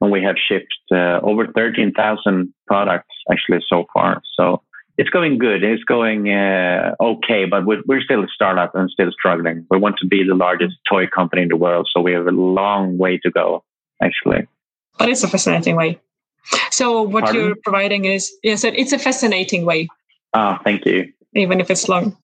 And 0.00 0.10
we 0.10 0.22
have 0.22 0.36
shipped 0.36 0.74
uh, 0.92 1.20
over 1.22 1.46
13,000 1.46 2.54
products 2.66 3.14
actually 3.30 3.60
so 3.68 3.86
far. 3.92 4.22
So 4.36 4.62
it's 4.96 5.10
going 5.10 5.38
good. 5.38 5.62
It's 5.64 5.84
going 5.84 6.30
uh, 6.30 6.94
okay, 7.00 7.44
but 7.44 7.64
we're, 7.64 7.82
we're 7.86 8.00
still 8.00 8.22
a 8.22 8.28
startup 8.34 8.74
and 8.74 8.90
still 8.90 9.10
struggling. 9.12 9.66
We 9.70 9.78
want 9.78 9.96
to 9.98 10.06
be 10.06 10.24
the 10.24 10.34
largest 10.34 10.74
toy 10.88 11.06
company 11.06 11.42
in 11.42 11.48
the 11.48 11.56
world. 11.56 11.88
So 11.92 12.00
we 12.00 12.12
have 12.12 12.26
a 12.26 12.32
long 12.32 12.98
way 12.98 13.18
to 13.18 13.30
go, 13.30 13.64
actually. 14.02 14.46
But 14.98 15.08
it's 15.08 15.22
a 15.22 15.28
fascinating 15.28 15.76
way. 15.76 16.00
So 16.70 17.02
what 17.02 17.24
Pardon? 17.24 17.40
you're 17.40 17.56
providing 17.62 18.04
is, 18.04 18.32
yes, 18.42 18.64
it's 18.64 18.92
a 18.92 18.98
fascinating 18.98 19.64
way. 19.64 19.88
Ah, 20.34 20.60
thank 20.64 20.84
you. 20.84 21.12
Even 21.34 21.60
if 21.60 21.70
it's 21.70 21.88
long. 21.88 22.16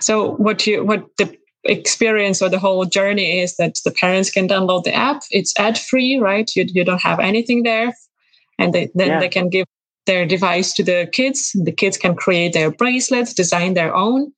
So 0.00 0.32
what 0.36 0.66
you, 0.66 0.84
what 0.84 1.06
the 1.18 1.37
experience 1.64 2.40
or 2.40 2.48
the 2.48 2.58
whole 2.58 2.84
journey 2.84 3.40
is 3.40 3.56
that 3.56 3.78
the 3.84 3.90
parents 3.90 4.30
can 4.30 4.48
download 4.48 4.84
the 4.84 4.94
app. 4.94 5.22
It's 5.30 5.58
ad 5.58 5.78
free, 5.78 6.18
right? 6.18 6.50
You, 6.54 6.64
you 6.68 6.84
don't 6.84 7.02
have 7.02 7.20
anything 7.20 7.62
there. 7.62 7.94
And 8.58 8.72
they, 8.72 8.90
then 8.94 9.08
yeah. 9.08 9.20
they 9.20 9.28
can 9.28 9.48
give 9.48 9.66
their 10.06 10.26
device 10.26 10.72
to 10.74 10.82
the 10.82 11.08
kids. 11.12 11.52
The 11.54 11.72
kids 11.72 11.96
can 11.96 12.14
create 12.14 12.52
their 12.52 12.70
bracelets, 12.70 13.34
design 13.34 13.74
their 13.74 13.94
own. 13.94 14.32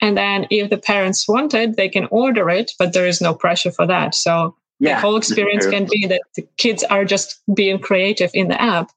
And 0.00 0.16
then 0.16 0.46
if 0.50 0.70
the 0.70 0.78
parents 0.78 1.28
want 1.28 1.52
it, 1.54 1.76
they 1.76 1.88
can 1.88 2.08
order 2.10 2.48
it, 2.48 2.72
but 2.78 2.94
there 2.94 3.06
is 3.06 3.20
no 3.20 3.34
pressure 3.34 3.70
for 3.70 3.86
that. 3.86 4.14
So 4.14 4.56
yeah, 4.78 4.94
the 4.94 5.00
whole 5.02 5.16
experience 5.16 5.66
can 5.66 5.86
be 5.90 6.06
that 6.06 6.22
the 6.36 6.48
kids 6.56 6.82
are 6.84 7.04
just 7.04 7.40
being 7.54 7.78
creative 7.78 8.30
in 8.32 8.48
the 8.48 8.60
app. 8.60 8.90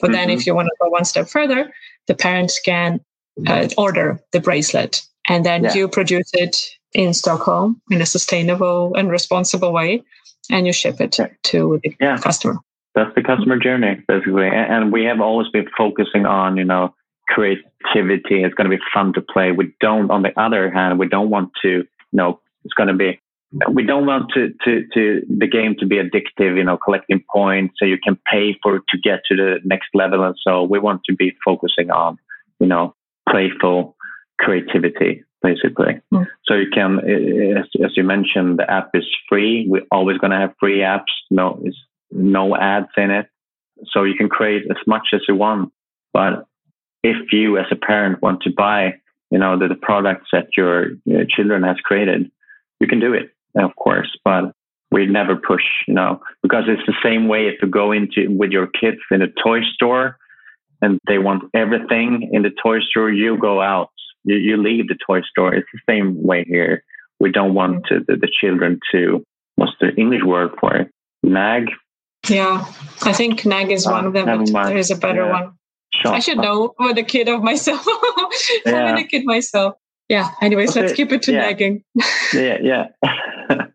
But 0.00 0.08
mm-hmm. 0.08 0.14
then 0.14 0.30
if 0.30 0.46
you 0.46 0.54
want 0.54 0.66
to 0.66 0.76
go 0.80 0.88
one 0.88 1.04
step 1.04 1.28
further, 1.28 1.72
the 2.08 2.14
parents 2.14 2.58
can 2.58 3.00
uh, 3.46 3.68
order 3.78 4.20
the 4.32 4.40
bracelet 4.40 5.02
and 5.28 5.46
then 5.46 5.62
yeah. 5.62 5.74
you 5.74 5.86
produce 5.86 6.30
it 6.32 6.56
in 6.94 7.12
Stockholm 7.14 7.80
in 7.90 8.00
a 8.00 8.06
sustainable 8.06 8.94
and 8.94 9.10
responsible 9.10 9.72
way, 9.72 10.02
and 10.50 10.66
you 10.66 10.72
ship 10.72 11.00
it 11.00 11.18
to 11.44 11.80
the 11.82 11.96
yeah. 12.00 12.18
customer. 12.18 12.56
That's 12.94 13.14
the 13.14 13.22
customer 13.22 13.58
journey, 13.58 14.02
basically. 14.08 14.48
And 14.48 14.92
we 14.92 15.04
have 15.04 15.20
always 15.20 15.48
been 15.48 15.66
focusing 15.76 16.26
on, 16.26 16.56
you 16.56 16.64
know, 16.64 16.94
creativity. 17.28 18.42
It's 18.42 18.54
going 18.54 18.68
to 18.68 18.76
be 18.76 18.82
fun 18.92 19.12
to 19.12 19.20
play. 19.20 19.52
We 19.52 19.72
don't, 19.80 20.10
on 20.10 20.22
the 20.22 20.38
other 20.40 20.70
hand, 20.70 20.98
we 20.98 21.06
don't 21.06 21.30
want 21.30 21.52
to, 21.62 21.68
you 21.68 21.86
know, 22.12 22.40
it's 22.64 22.74
going 22.74 22.88
to 22.88 22.94
be, 22.94 23.20
we 23.70 23.84
don't 23.84 24.06
want 24.06 24.32
to, 24.34 24.52
to, 24.64 24.86
to 24.94 25.22
the 25.28 25.46
game 25.46 25.76
to 25.78 25.86
be 25.86 25.96
addictive, 25.96 26.56
you 26.56 26.64
know, 26.64 26.76
collecting 26.76 27.22
points 27.30 27.74
so 27.78 27.84
you 27.84 27.98
can 28.02 28.18
pay 28.30 28.58
for 28.62 28.78
to 28.78 28.98
get 28.98 29.20
to 29.28 29.36
the 29.36 29.60
next 29.64 29.90
level. 29.94 30.24
And 30.24 30.34
so 30.42 30.64
we 30.64 30.78
want 30.78 31.02
to 31.04 31.14
be 31.14 31.36
focusing 31.44 31.90
on, 31.90 32.18
you 32.58 32.66
know, 32.66 32.94
playful 33.28 33.96
creativity 34.40 35.22
basically. 35.42 36.00
Mm. 36.12 36.26
So 36.44 36.54
you 36.54 36.70
can, 36.72 36.98
as, 36.98 37.66
as, 37.84 37.96
you 37.96 38.04
mentioned, 38.04 38.58
the 38.58 38.70
app 38.70 38.90
is 38.94 39.06
free. 39.28 39.66
We're 39.68 39.86
always 39.90 40.18
going 40.18 40.32
to 40.32 40.38
have 40.38 40.54
free 40.58 40.78
apps. 40.78 41.12
No, 41.30 41.60
it's 41.64 41.76
no 42.10 42.56
ads 42.56 42.88
in 42.96 43.10
it. 43.10 43.28
So 43.90 44.04
you 44.04 44.14
can 44.14 44.28
create 44.28 44.64
as 44.70 44.76
much 44.86 45.08
as 45.12 45.20
you 45.28 45.36
want. 45.36 45.72
But 46.12 46.46
if 47.02 47.32
you 47.32 47.58
as 47.58 47.66
a 47.70 47.76
parent 47.76 48.22
want 48.22 48.42
to 48.42 48.50
buy, 48.50 48.94
you 49.30 49.38
know, 49.38 49.58
the, 49.58 49.68
the 49.68 49.74
products 49.74 50.28
that 50.32 50.48
your, 50.56 50.92
your 51.04 51.24
children 51.24 51.62
has 51.62 51.76
created, 51.78 52.30
you 52.80 52.86
can 52.86 53.00
do 53.00 53.12
it, 53.12 53.30
of 53.56 53.74
course, 53.76 54.16
but 54.24 54.52
we 54.90 55.06
never 55.06 55.36
push, 55.36 55.62
you 55.86 55.94
know, 55.94 56.20
because 56.42 56.64
it's 56.66 56.86
the 56.86 56.94
same 57.02 57.28
way 57.28 57.46
if 57.46 57.60
you 57.60 57.68
go 57.68 57.92
into 57.92 58.26
with 58.30 58.50
your 58.50 58.66
kids 58.66 58.98
in 59.10 59.22
a 59.22 59.26
toy 59.28 59.60
store 59.74 60.16
and 60.80 60.98
they 61.06 61.18
want 61.18 61.44
everything 61.54 62.30
in 62.32 62.42
the 62.42 62.50
toy 62.62 62.80
store, 62.80 63.10
you 63.10 63.36
go 63.38 63.60
out, 63.60 63.90
you, 64.28 64.36
you 64.36 64.56
leave 64.56 64.88
the 64.88 64.98
toy 65.06 65.22
store. 65.22 65.54
It's 65.54 65.68
the 65.72 65.80
same 65.88 66.22
way 66.22 66.44
here. 66.46 66.84
We 67.18 67.32
don't 67.32 67.54
want 67.54 67.86
to, 67.86 68.00
the, 68.06 68.16
the 68.16 68.30
children 68.40 68.78
to, 68.92 69.24
what's 69.56 69.72
the 69.80 69.94
English 69.94 70.22
word 70.22 70.50
for 70.60 70.76
it? 70.76 70.90
Nag? 71.22 71.70
Yeah, 72.28 72.64
I 73.02 73.12
think 73.12 73.46
nag 73.46 73.70
is 73.70 73.86
one 73.86 74.04
uh, 74.04 74.08
of 74.08 74.12
them, 74.12 74.44
but 74.52 74.66
there 74.66 74.76
is 74.76 74.90
a 74.90 74.96
better 74.96 75.24
yeah. 75.24 75.32
one. 75.32 75.52
Shut 75.94 76.14
I 76.14 76.18
should 76.18 76.38
know 76.38 76.74
for 76.76 76.92
the 76.92 77.02
kid 77.02 77.28
of 77.28 77.42
myself. 77.42 77.84
yeah. 78.66 78.88
Having 78.88 79.04
a 79.04 79.08
kid 79.08 79.24
myself. 79.24 79.74
Yeah. 80.08 80.30
Anyways, 80.42 80.76
let's 80.76 80.92
keep 80.92 81.12
it 81.12 81.22
to 81.22 81.32
yeah. 81.32 81.40
nagging. 81.40 81.84
yeah, 82.34 82.58
yeah. 82.62 82.86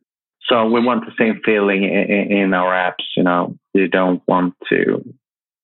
so 0.43 0.65
we 0.65 0.81
want 0.81 1.05
the 1.05 1.12
same 1.17 1.41
feeling 1.43 1.83
in, 1.83 2.31
in, 2.31 2.53
our 2.53 2.72
apps. 2.72 3.03
You 3.17 3.24
know, 3.24 3.57
you 3.74 3.88
don't 3.88 4.22
want 4.27 4.53
to 4.69 5.03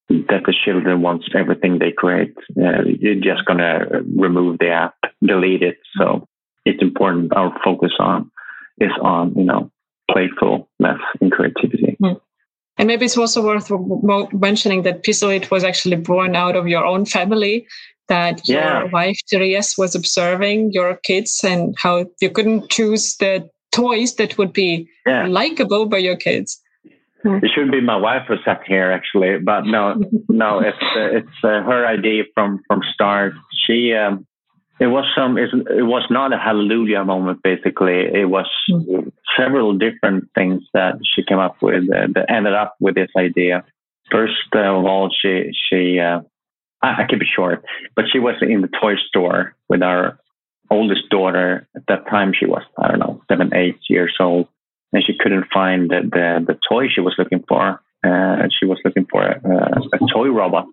that 0.10 0.44
the 0.46 0.56
children 0.66 1.02
wants 1.02 1.28
everything 1.36 1.78
they 1.78 1.92
create. 1.92 2.36
Uh, 2.58 2.84
you're 3.00 3.16
just 3.16 3.46
gonna 3.46 4.02
remove 4.16 4.58
the 4.60 4.70
app, 4.70 4.96
delete 5.24 5.62
it. 5.62 5.78
So 5.98 6.28
it's 6.66 6.82
important. 6.82 7.34
Our 7.36 7.56
focus 7.64 7.94
on 8.00 8.32
is 8.80 8.92
on 9.02 9.34
you 9.36 9.44
know 9.44 9.72
playfulness 10.12 11.00
and 11.22 11.32
creativity. 11.32 11.98
Mm. 12.02 12.20
And 12.78 12.88
maybe 12.88 13.06
it's 13.06 13.18
also 13.18 13.44
worth 13.44 13.70
mentioning 14.34 14.84
that 14.84 15.04
Pistolit 15.04 15.52
was 15.52 15.66
actually 15.66 15.98
born 15.98 16.36
out 16.36 16.56
of 16.56 16.68
your 16.68 16.86
own 16.86 17.06
family, 17.06 17.68
that 18.08 18.42
yeah. 18.48 18.80
your 18.80 18.90
wife, 18.90 19.20
Therese, 19.30 19.78
was 19.78 19.96
observing 19.96 20.72
your 20.72 20.96
kids 20.96 21.42
and 21.44 21.76
how 21.78 22.06
you 22.22 22.30
couldn't 22.30 22.70
choose 22.70 23.18
the 23.18 23.50
toys 23.74 24.16
that 24.16 24.38
would 24.38 24.54
be 24.54 24.90
yeah. 25.06 25.28
likable 25.28 25.88
by 25.88 25.98
your 25.98 26.16
kids. 26.16 26.62
It 27.24 27.52
shouldn't 27.54 27.72
be 27.72 27.82
my 27.82 27.98
wife 27.98 28.24
who 28.28 28.36
sat 28.46 28.62
here 28.66 28.92
actually, 28.92 29.40
but 29.40 29.66
no, 29.66 29.96
no, 30.30 30.60
it's 30.60 30.78
uh, 30.96 31.18
it's 31.18 31.44
uh, 31.44 31.64
her 31.64 31.86
idea 31.86 32.24
from 32.34 32.62
from 32.68 32.82
start. 32.94 33.34
She 33.66 33.94
um, 33.94 34.26
it 34.80 34.88
was 34.88 35.06
some 35.16 35.38
it 35.38 35.50
was 35.54 36.06
not 36.10 36.34
a 36.34 36.38
hallelujah 36.38 37.04
moment 37.04 37.44
basically. 37.44 38.00
It 38.14 38.30
was 38.30 38.48
mm-hmm. 38.72 39.10
several 39.38 39.78
different 39.78 40.30
things 40.34 40.64
that 40.74 40.96
she 41.04 41.24
came 41.24 41.40
up 41.40 41.62
with 41.62 41.84
uh, 41.92 42.08
that 42.14 42.32
ended 42.32 42.54
up 42.54 42.76
with 42.80 42.96
this 42.96 43.12
idea. 43.18 43.66
First 44.10 44.54
of 44.54 44.86
all 44.86 45.10
she 45.12 45.52
she 45.70 46.00
uh, 46.00 46.22
I, 46.82 47.04
I 47.04 47.08
keep 47.10 47.22
it 47.22 47.28
short 47.36 47.66
but 47.96 48.06
she 48.12 48.20
was 48.20 48.36
in 48.42 48.62
the 48.62 48.70
toy 48.82 48.96
store 49.08 49.56
with 49.68 49.84
our 49.84 50.20
oldest 50.72 51.10
daughter. 51.10 51.68
At 51.76 51.84
that 51.88 52.08
time 52.10 52.32
she 52.38 52.46
was 52.46 52.64
i 52.78 52.88
don't 52.88 53.00
know 53.00 53.22
seven 53.28 53.54
eight 53.54 53.80
years 53.90 54.16
old 54.20 54.48
and 54.94 55.04
she 55.04 55.14
couldn't 55.20 55.46
find 55.54 55.90
the 55.90 56.02
the, 56.12 56.54
the 56.54 56.60
toy 56.70 56.88
she 56.94 57.02
was 57.02 57.16
looking 57.18 57.44
for 57.48 57.82
uh, 58.04 58.48
she 58.58 58.66
was 58.66 58.80
looking 58.86 59.06
for 59.10 59.24
a, 59.24 59.40
a 59.94 60.00
toy 60.14 60.28
robot 60.28 60.66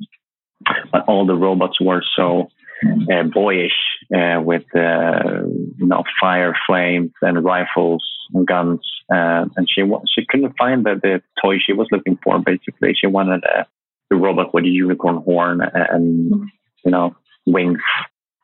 but 0.92 1.04
all 1.06 1.26
the 1.26 1.34
robots 1.34 1.80
were 1.80 2.02
so 2.16 2.48
uh, 2.84 3.22
boyish 3.22 3.72
uh, 4.14 4.40
with 4.40 4.64
uh, 4.74 5.42
you 5.78 5.86
know 5.86 6.04
fire 6.20 6.54
flames 6.66 7.12
and 7.22 7.44
rifles 7.44 8.04
and 8.34 8.46
guns. 8.46 8.80
Uh, 9.12 9.46
and 9.56 9.68
she 9.68 9.82
she 10.14 10.26
couldn't 10.28 10.54
find 10.58 10.84
the, 10.84 10.98
the 11.02 11.22
toy 11.42 11.56
she 11.64 11.72
was 11.72 11.88
looking 11.90 12.18
for. 12.22 12.38
Basically, 12.38 12.92
she 12.94 13.06
wanted 13.06 13.44
a, 13.44 13.66
a 14.12 14.16
robot 14.16 14.52
with 14.52 14.64
a 14.64 14.68
unicorn 14.68 15.22
horn 15.22 15.60
and 15.62 16.50
you 16.84 16.90
know 16.90 17.16
wings. 17.46 17.80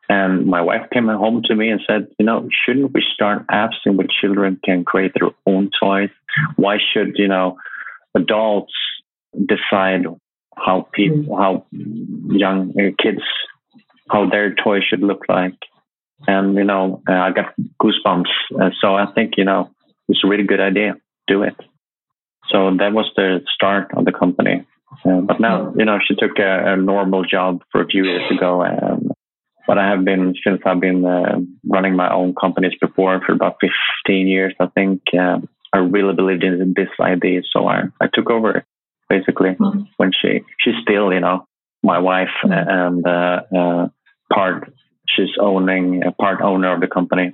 And 0.09 0.45
my 0.45 0.61
wife 0.61 0.89
came 0.91 1.07
home 1.07 1.41
to 1.45 1.55
me 1.55 1.69
and 1.69 1.81
said, 1.87 2.07
you 2.19 2.25
know, 2.25 2.47
shouldn't 2.65 2.93
we 2.93 3.03
start 3.13 3.47
apps 3.47 3.79
in 3.85 3.97
which 3.97 4.11
children 4.19 4.59
can 4.63 4.83
create 4.83 5.13
their 5.17 5.31
own 5.45 5.71
toys? 5.81 6.09
Why 6.55 6.77
should 6.77 7.13
you 7.15 7.27
know 7.27 7.57
adults 8.15 8.73
decide 9.33 10.05
how 10.55 10.87
people, 10.93 11.35
how 11.35 11.65
young 11.71 12.73
uh, 12.77 12.91
kids 13.01 13.21
how 14.09 14.29
their 14.29 14.53
toy 14.53 14.79
should 14.87 15.01
look 15.01 15.23
like. 15.27 15.57
And, 16.27 16.55
you 16.55 16.63
know, 16.63 17.01
uh, 17.09 17.13
I 17.13 17.31
got 17.31 17.53
goosebumps. 17.81 18.29
Uh, 18.59 18.69
so 18.79 18.95
I 18.95 19.07
think, 19.13 19.33
you 19.37 19.43
know, 19.43 19.71
it's 20.07 20.23
a 20.23 20.27
really 20.27 20.43
good 20.43 20.61
idea. 20.61 20.95
Do 21.27 21.43
it. 21.43 21.55
So 22.49 22.75
that 22.77 22.93
was 22.93 23.09
the 23.15 23.41
start 23.53 23.91
of 23.95 24.05
the 24.05 24.11
company. 24.11 24.65
Uh, 25.05 25.21
but 25.21 25.39
now, 25.39 25.73
you 25.75 25.85
know, 25.85 25.97
she 26.05 26.15
took 26.15 26.37
a, 26.37 26.73
a, 26.73 26.77
normal 26.77 27.23
job 27.23 27.63
for 27.71 27.81
a 27.81 27.87
few 27.87 28.05
years 28.05 28.29
ago. 28.31 28.61
And, 28.61 29.11
but 29.67 29.77
I 29.77 29.89
have 29.89 30.03
been, 30.03 30.35
since 30.43 30.61
I've 30.65 30.79
been 30.79 31.05
uh, 31.05 31.39
running 31.67 31.95
my 31.95 32.11
own 32.13 32.35
companies 32.35 32.73
before 32.79 33.21
for 33.25 33.33
about 33.33 33.57
15 34.05 34.27
years, 34.27 34.53
I 34.59 34.67
think 34.67 35.01
uh, 35.17 35.39
I 35.71 35.77
really 35.77 36.13
believed 36.13 36.43
in 36.43 36.73
this 36.75 36.89
idea. 36.99 37.41
So 37.51 37.67
I, 37.67 37.83
I 38.01 38.07
took 38.13 38.29
over 38.29 38.65
basically 39.09 39.51
mm-hmm. 39.51 39.83
when 39.97 40.11
she, 40.11 40.41
she's 40.59 40.75
still, 40.81 41.13
you 41.13 41.19
know, 41.19 41.47
my 41.83 41.99
wife 41.99 42.29
and 42.43 43.05
uh, 43.05 43.41
uh, 43.55 43.87
part 44.31 44.73
she's 45.07 45.35
owning 45.39 46.03
a 46.05 46.11
part 46.11 46.41
owner 46.41 46.73
of 46.73 46.81
the 46.81 46.87
company. 46.87 47.33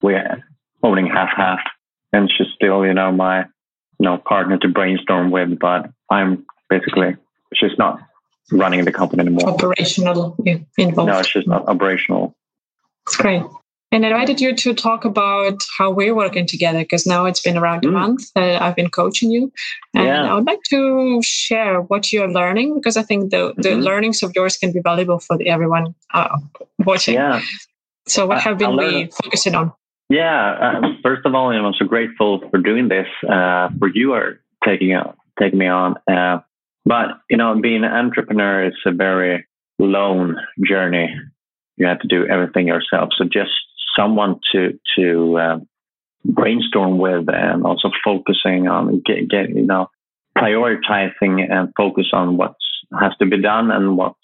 We're 0.00 0.44
owning 0.82 1.06
half 1.06 1.30
half, 1.36 1.60
and 2.12 2.30
she's 2.30 2.46
still 2.54 2.86
you 2.86 2.94
know 2.94 3.12
my 3.12 3.40
you 3.40 4.04
know 4.08 4.18
partner 4.18 4.58
to 4.58 4.68
brainstorm 4.68 5.30
with. 5.30 5.58
But 5.58 5.90
I'm 6.10 6.46
basically 6.70 7.16
she's 7.54 7.76
not 7.78 8.00
running 8.50 8.84
the 8.84 8.92
company 8.92 9.20
anymore. 9.20 9.48
Operational 9.48 10.36
involved. 10.76 11.10
No, 11.10 11.22
she's 11.22 11.46
not 11.46 11.66
operational. 11.68 12.34
It's 13.06 13.16
great. 13.16 13.42
And 13.90 14.04
I 14.04 14.08
invited 14.10 14.38
you 14.40 14.54
to 14.54 14.74
talk 14.74 15.06
about 15.06 15.62
how 15.78 15.90
we're 15.90 16.14
working 16.14 16.46
together 16.46 16.80
because 16.80 17.06
now 17.06 17.24
it's 17.24 17.40
been 17.40 17.56
around 17.56 17.82
mm. 17.82 17.88
a 17.88 17.92
month 17.92 18.30
that 18.34 18.60
I've 18.60 18.76
been 18.76 18.90
coaching 18.90 19.30
you. 19.30 19.50
And 19.94 20.06
yeah. 20.06 20.30
I 20.30 20.34
would 20.34 20.46
like 20.46 20.62
to 20.68 21.20
share 21.22 21.80
what 21.80 22.12
you're 22.12 22.30
learning 22.30 22.74
because 22.74 22.98
I 22.98 23.02
think 23.02 23.30
the, 23.30 23.54
the 23.56 23.70
mm-hmm. 23.70 23.80
learnings 23.80 24.22
of 24.22 24.32
yours 24.36 24.58
can 24.58 24.72
be 24.72 24.80
valuable 24.80 25.20
for 25.20 25.38
the, 25.38 25.48
everyone 25.48 25.94
uh, 26.12 26.36
watching. 26.80 27.14
Yeah. 27.14 27.40
So, 28.06 28.26
what 28.26 28.40
have 28.42 28.58
been 28.58 28.76
we 28.76 29.10
focusing 29.22 29.54
on? 29.54 29.72
Yeah. 30.10 30.80
Uh, 30.82 30.88
first 31.02 31.24
of 31.24 31.34
all, 31.34 31.50
I'm 31.50 31.74
so 31.74 31.86
grateful 31.86 32.42
for 32.50 32.58
doing 32.58 32.88
this, 32.88 33.06
uh, 33.28 33.70
for 33.78 33.88
you 33.88 34.12
are 34.12 34.38
taking, 34.66 34.92
out, 34.92 35.16
taking 35.38 35.58
me 35.58 35.66
on. 35.66 35.94
Uh, 36.84 36.88
but, 36.88 37.06
you 37.30 37.36
know, 37.36 37.60
being 37.60 37.84
an 37.84 37.92
entrepreneur 37.92 38.66
is 38.66 38.74
a 38.86 38.92
very 38.92 39.46
lone 39.78 40.36
journey. 40.66 41.14
You 41.76 41.86
have 41.86 42.00
to 42.00 42.08
do 42.08 42.26
everything 42.26 42.66
yourself. 42.66 43.10
So 43.16 43.24
just 43.24 43.50
someone 43.96 44.40
to 44.52 44.78
to 44.96 45.38
um, 45.38 45.68
brainstorm 46.24 46.98
with 46.98 47.28
and 47.28 47.64
also 47.64 47.90
focusing 48.04 48.68
on 48.68 49.02
get, 49.04 49.28
get 49.28 49.50
you 49.50 49.66
know 49.66 49.88
prioritizing 50.36 51.50
and 51.50 51.72
focus 51.76 52.06
on 52.12 52.36
what 52.36 52.54
has 52.98 53.12
to 53.18 53.26
be 53.26 53.40
done 53.40 53.70
and 53.70 53.96
what 53.96 54.14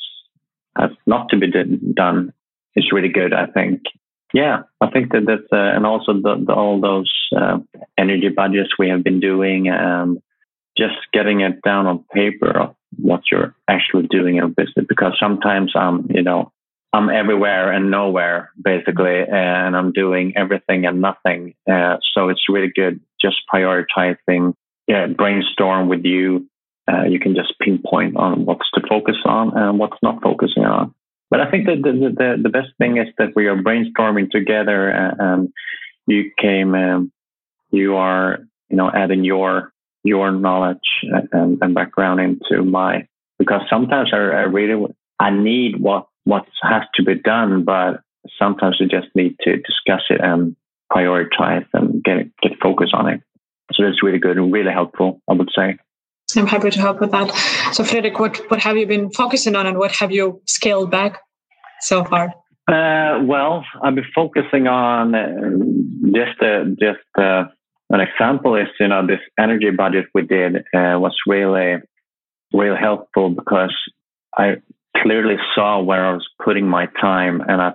has 0.77 0.91
not 1.07 1.29
to 1.31 1.39
be 1.39 1.51
done 1.95 2.33
is 2.75 2.93
really 2.93 3.09
good. 3.09 3.33
I 3.33 3.47
think. 3.47 3.83
Yeah, 4.33 4.63
I 4.81 4.91
think 4.91 5.13
that 5.13 5.27
that's 5.27 5.53
uh, 5.53 5.77
and 5.77 5.87
also 5.87 6.15
the, 6.15 6.43
the, 6.45 6.53
all 6.53 6.81
those 6.81 7.13
uh, 7.37 7.59
energy 7.97 8.31
budgets 8.31 8.71
we 8.79 8.89
have 8.89 9.05
been 9.05 9.21
doing 9.21 9.69
and 9.69 10.21
just 10.77 10.97
getting 11.13 11.41
it 11.41 11.63
down 11.63 11.87
on 11.87 12.05
paper 12.13 12.51
of 12.51 12.77
what 12.97 13.23
you're 13.31 13.55
actually 13.69 14.07
doing 14.09 14.37
in 14.37 14.53
business 14.53 14.87
because 14.89 15.13
sometimes 15.19 15.73
um 15.75 16.07
you 16.11 16.23
know 16.23 16.53
I'm 16.95 17.11
everywhere 17.11 17.73
and 17.73 17.91
nowhere 17.91 18.53
basically, 18.63 19.23
and 19.29 19.77
I'm 19.77 19.91
doing 19.91 20.35
everything 20.37 20.87
and 20.87 21.01
nothing. 21.01 21.55
Uh, 21.69 21.97
so 22.15 22.29
it's 22.29 22.49
really 22.49 22.71
good 22.73 23.01
just 23.21 23.39
prioritizing, 23.53 24.55
yeah, 24.87 25.09
brainstorm 25.09 25.89
with 25.89 26.05
you. 26.05 26.49
Uh, 26.89 27.03
you 27.03 27.19
can 27.19 27.35
just 27.35 27.59
pinpoint 27.61 28.17
on 28.17 28.45
what's 28.45 28.71
to 28.75 28.83
focus 28.89 29.17
on 29.25 29.57
and 29.57 29.79
what's 29.81 29.97
not 30.05 30.23
focusing 30.23 30.65
on. 30.65 30.95
But 31.31 31.41
I 31.41 31.51
think 31.51 31.67
that 31.67 31.83
the, 31.83 32.15
the, 32.17 32.41
the 32.41 32.49
best 32.49 32.69
thing 32.79 32.99
is 32.99 33.09
that 33.19 33.35
we 33.35 33.49
are 33.49 33.57
brainstorming 33.61 34.31
together 34.31 34.89
and 34.89 35.53
you 36.07 36.31
came, 36.41 36.77
um, 36.77 37.11
you 37.73 37.97
are, 37.97 38.39
you 38.69 38.77
know, 38.77 38.89
adding 38.89 39.25
your, 39.25 39.73
your 40.05 40.31
knowledge 40.31 40.79
and, 41.33 41.59
and 41.61 41.75
background 41.75 42.21
into 42.21 42.63
my, 42.63 43.09
because 43.39 43.63
sometimes 43.69 44.11
I, 44.13 44.17
I 44.17 44.43
really, 44.43 44.95
I 45.19 45.31
need 45.31 45.81
what 45.81 46.07
what 46.25 46.47
has 46.63 46.83
to 46.95 47.03
be 47.03 47.17
done, 47.17 47.65
but 47.65 48.01
sometimes 48.39 48.77
you 48.81 48.87
just 48.89 49.09
need 49.15 49.37
to 49.43 49.57
discuss 49.57 50.03
it 50.11 50.21
and 50.23 50.57
prioritize 50.93 51.67
and 51.73 52.03
get 52.03 52.31
get 52.43 52.53
focus 52.63 52.91
on 52.95 53.09
it. 53.09 53.21
So 53.73 53.83
that's 53.83 54.03
really 54.03 54.19
good 54.19 54.37
and 54.37 54.53
really 54.53 54.73
helpful, 54.73 55.21
I 55.29 55.33
would 55.35 55.51
say. 55.57 55.79
I'm 56.37 56.47
happy 56.47 56.71
to 56.71 56.81
help 56.81 57.01
with 57.01 57.11
that. 57.13 57.31
So, 57.73 57.85
Fredrik, 57.85 58.19
what 58.19 58.39
what 58.51 58.61
have 58.61 58.77
you 58.77 58.87
been 58.87 59.11
focusing 59.11 59.57
on, 59.57 59.67
and 59.67 59.79
what 59.79 59.93
have 59.93 60.11
you 60.11 60.41
scaled 60.47 60.91
back 60.91 61.21
so 61.81 62.05
far? 62.05 62.35
Uh, 62.67 63.23
well, 63.25 63.65
I've 63.83 63.95
been 63.95 64.07
focusing 64.15 64.67
on 64.67 65.15
uh, 65.15 65.29
just 66.13 66.43
uh, 66.43 66.65
just 66.81 67.07
uh, 67.19 67.45
an 67.95 68.01
example 68.01 68.57
is 68.57 68.67
you 68.81 68.89
know 68.89 69.07
this 69.07 69.21
energy 69.39 69.71
budget 69.71 70.07
we 70.15 70.23
did 70.23 70.57
uh, 70.57 70.99
was 70.99 71.15
really 71.27 71.77
really 72.53 72.77
helpful 72.77 73.31
because 73.31 73.75
I 74.37 74.57
clearly 74.97 75.37
saw 75.55 75.81
where 75.81 76.05
I 76.05 76.13
was 76.13 76.27
putting 76.45 76.67
my 76.69 76.87
time, 77.01 77.41
and 77.41 77.63
I, 77.63 77.73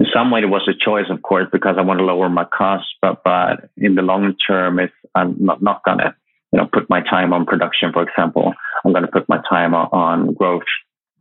in 0.00 0.06
some 0.12 0.30
way 0.30 0.40
it 0.40 0.46
was 0.46 0.68
a 0.68 0.84
choice, 0.84 1.06
of 1.08 1.22
course, 1.22 1.46
because 1.52 1.76
I 1.78 1.82
want 1.82 1.98
to 2.00 2.04
lower 2.04 2.28
my 2.28 2.44
costs. 2.44 2.92
But 3.00 3.22
but 3.24 3.70
in 3.76 3.94
the 3.94 4.02
long 4.02 4.34
term, 4.44 4.80
if 4.80 4.90
I'm 5.14 5.36
not, 5.38 5.62
not 5.62 5.82
gonna 5.84 6.16
you 6.52 6.58
know 6.58 6.68
put 6.72 6.90
my 6.90 7.00
time 7.02 7.32
on 7.32 7.46
production, 7.46 7.92
for 7.92 8.02
example, 8.02 8.52
I'm 8.84 8.92
gonna 8.92 9.12
put 9.12 9.28
my 9.28 9.40
time 9.48 9.74
on, 9.74 9.88
on 9.92 10.34
growth. 10.34 10.70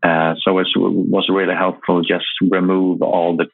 Uh, 0.01 0.33
so 0.41 0.57
it 0.57 0.67
was 0.75 1.27
really 1.29 1.53
helpful 1.53 2.01
just 2.01 2.25
remove 2.41 3.01
all 3.01 3.35
the 3.35 3.47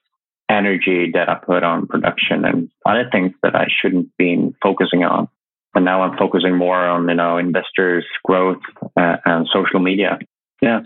energy 0.49 1.11
that 1.13 1.29
I 1.29 1.35
put 1.35 1.63
on 1.63 1.87
production 1.87 2.45
and 2.45 2.69
other 2.85 3.09
things 3.11 3.33
that 3.43 3.55
I 3.55 3.67
shouldn't 3.69 4.15
be 4.17 4.53
focusing 4.61 5.03
on. 5.03 5.27
But 5.73 5.81
now 5.81 6.03
I'm 6.03 6.17
focusing 6.17 6.55
more 6.55 6.87
on, 6.87 7.09
you 7.09 7.15
know, 7.15 7.37
investors, 7.37 8.05
growth, 8.23 8.61
uh, 8.95 9.17
and 9.25 9.47
social 9.51 9.79
media. 9.79 10.19
Yeah, 10.61 10.81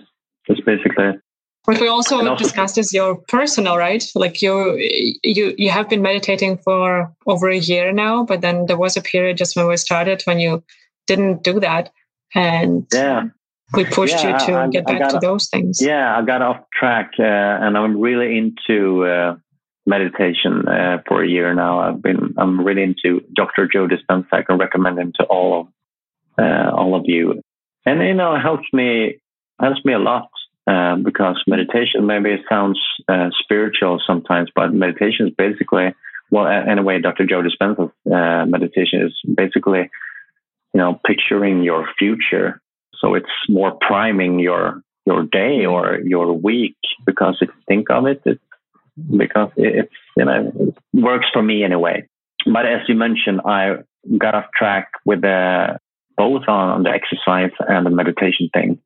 that's 0.48 0.62
basically 0.62 1.06
it. 1.06 1.22
What 1.66 1.80
we 1.80 1.88
also, 1.88 2.18
also 2.18 2.36
discussed 2.36 2.78
is 2.78 2.92
your 2.94 3.18
personal, 3.28 3.78
right? 3.78 4.04
Like 4.16 4.42
you, 4.42 4.76
you, 5.24 5.54
you 5.58 5.70
have 5.70 5.90
been 5.90 6.02
meditating 6.02 6.58
for 6.58 7.14
over 7.28 7.50
a 7.50 7.58
year 7.58 7.92
now, 7.92 8.24
but 8.24 8.42
then 8.42 8.66
there 8.66 8.78
was 8.78 8.98
a 8.98 9.02
period 9.02 9.38
just 9.38 9.56
when 9.56 9.68
we 9.68 9.78
started 9.78 10.24
when 10.24 10.40
you 10.40 10.64
didn't 11.06 11.44
do 11.44 11.60
that, 11.60 11.92
and 12.34 12.88
yeah, 12.94 13.24
we 13.74 13.84
pushed 13.86 14.24
yeah, 14.24 14.40
you 14.40 14.46
to 14.48 14.60
I, 14.60 14.68
get 14.70 14.86
back 14.86 15.10
to 15.10 15.20
those 15.20 15.48
things. 15.50 15.82
Yeah, 15.82 16.18
I 16.18 16.24
got 16.24 16.42
off 16.42 16.58
track, 16.74 17.12
uh, 17.20 17.24
and 17.24 17.78
I'm 17.78 18.00
really 18.00 18.38
into 18.38 19.06
uh, 19.06 19.36
meditation 19.90 20.68
uh, 20.68 21.02
for 21.08 21.24
a 21.24 21.28
year 21.28 21.54
now. 21.54 21.80
I've 21.80 22.02
been 22.02 22.36
I'm 22.38 22.64
really 22.64 22.84
into 22.84 23.22
Dr. 23.34 23.68
Joe 23.72 23.88
Dispenza. 23.88 24.28
I 24.32 24.44
can 24.44 24.60
recommend 24.60 25.00
him 25.00 25.12
to 25.20 25.26
all 25.26 25.62
of 25.62 25.68
uh, 26.38 26.70
all 26.74 26.96
of 26.96 27.04
you, 27.06 27.42
and 27.86 28.02
you 28.02 28.14
know 28.14 28.36
it 28.36 28.40
helps 28.40 28.68
me 28.72 29.20
helps 29.60 29.84
me 29.84 29.94
a 29.94 30.00
lot 30.00 30.30
uh, 30.68 30.96
because 30.96 31.44
meditation 31.48 32.06
maybe 32.06 32.30
it 32.30 32.42
sounds 32.48 32.80
uh, 33.10 33.30
spiritual 33.42 34.00
sometimes, 34.06 34.50
but 34.56 34.72
meditation 34.72 35.28
is 35.28 35.34
basically 35.36 35.94
well 36.32 36.48
anyway. 36.48 37.02
Dr. 37.02 37.26
Joe 37.26 37.42
Dispenza's 37.42 37.92
uh, 38.06 38.46
meditation 38.46 39.02
is 39.08 39.14
basically 39.36 39.90
you 40.74 40.80
know 40.80 41.00
picturing 41.06 41.64
your 41.64 41.90
future. 41.98 42.62
So 43.00 43.16
it's 43.16 43.36
more 43.50 43.78
priming 43.82 44.40
your 44.40 44.84
your 45.06 45.24
day 45.24 45.66
or 45.66 46.00
your 46.04 46.32
week 46.34 46.78
because 47.06 47.38
if 47.42 47.50
you 47.50 47.62
think 47.68 47.90
of 47.90 48.06
it, 48.06 48.22
it's 48.26 48.49
because 49.16 49.52
it's 49.58 49.94
you 50.18 50.26
know 50.26 50.52
it 50.60 50.76
works 50.94 51.28
for 51.32 51.42
me 51.42 51.64
anyway. 51.64 52.08
But 52.46 52.66
as 52.66 52.82
you 52.88 52.96
mentioned, 52.96 53.42
I 53.46 53.78
got 54.18 54.36
off 54.36 54.46
track 54.56 54.92
with 55.06 55.22
the 55.22 55.80
both 56.18 56.48
on 56.48 56.84
the 56.84 56.90
exercise 56.90 57.52
and 57.60 57.86
the 57.86 57.90
meditation 57.90 58.50
thing, 58.54 58.80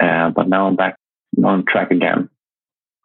uh, 0.00 0.30
but 0.30 0.48
now 0.48 0.66
I'm 0.66 0.76
back 0.76 0.96
on 1.44 1.64
track 1.66 1.90
again. 1.90 2.28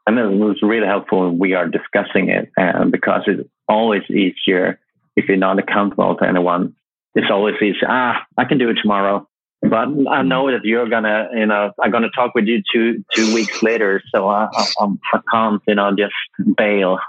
And 0.06 0.20
it 0.20 0.38
was 0.38 0.58
really 0.62 0.88
helpful. 0.88 1.30
when 1.30 1.40
We 1.40 1.54
are 1.54 1.68
discussing 1.68 2.30
it 2.30 2.52
uh, 2.58 2.86
because 2.86 3.22
it's 3.28 3.50
always 3.68 4.04
easier 4.10 4.80
if 5.16 5.28
you're 5.28 5.38
not 5.38 5.60
accountable 5.60 6.16
to 6.18 6.28
anyone. 6.28 6.76
It's 7.16 7.30
always 7.30 7.56
easy. 7.62 7.78
Ah, 7.88 8.26
I 8.38 8.46
can 8.46 8.58
do 8.58 8.70
it 8.70 8.78
tomorrow. 8.82 9.28
But 9.64 9.88
I 10.10 10.24
know 10.24 10.52
that 10.52 10.66
you're 10.66 10.90
gonna, 10.90 11.30
you 11.34 11.46
know, 11.46 11.72
I'm 11.82 11.92
gonna 11.92 12.10
talk 12.10 12.36
with 12.36 12.46
you 12.46 12.62
two 12.72 13.04
two 13.16 13.34
weeks 13.34 13.64
later, 13.64 14.02
so 14.14 14.28
I, 14.28 14.50
I, 14.54 14.88
I 15.14 15.20
can't, 15.32 15.62
you 15.68 15.76
know, 15.76 15.96
just 15.96 16.14
bail. 16.58 17.00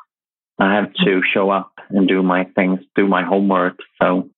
I 0.59 0.75
have 0.75 0.93
to 1.05 1.21
show 1.33 1.51
up 1.51 1.73
and 1.91 2.07
do 2.07 2.23
my 2.23 2.45
things, 2.55 2.79
do 2.95 3.09
my 3.09 3.25
homework. 3.25 3.79
So, 4.01 4.31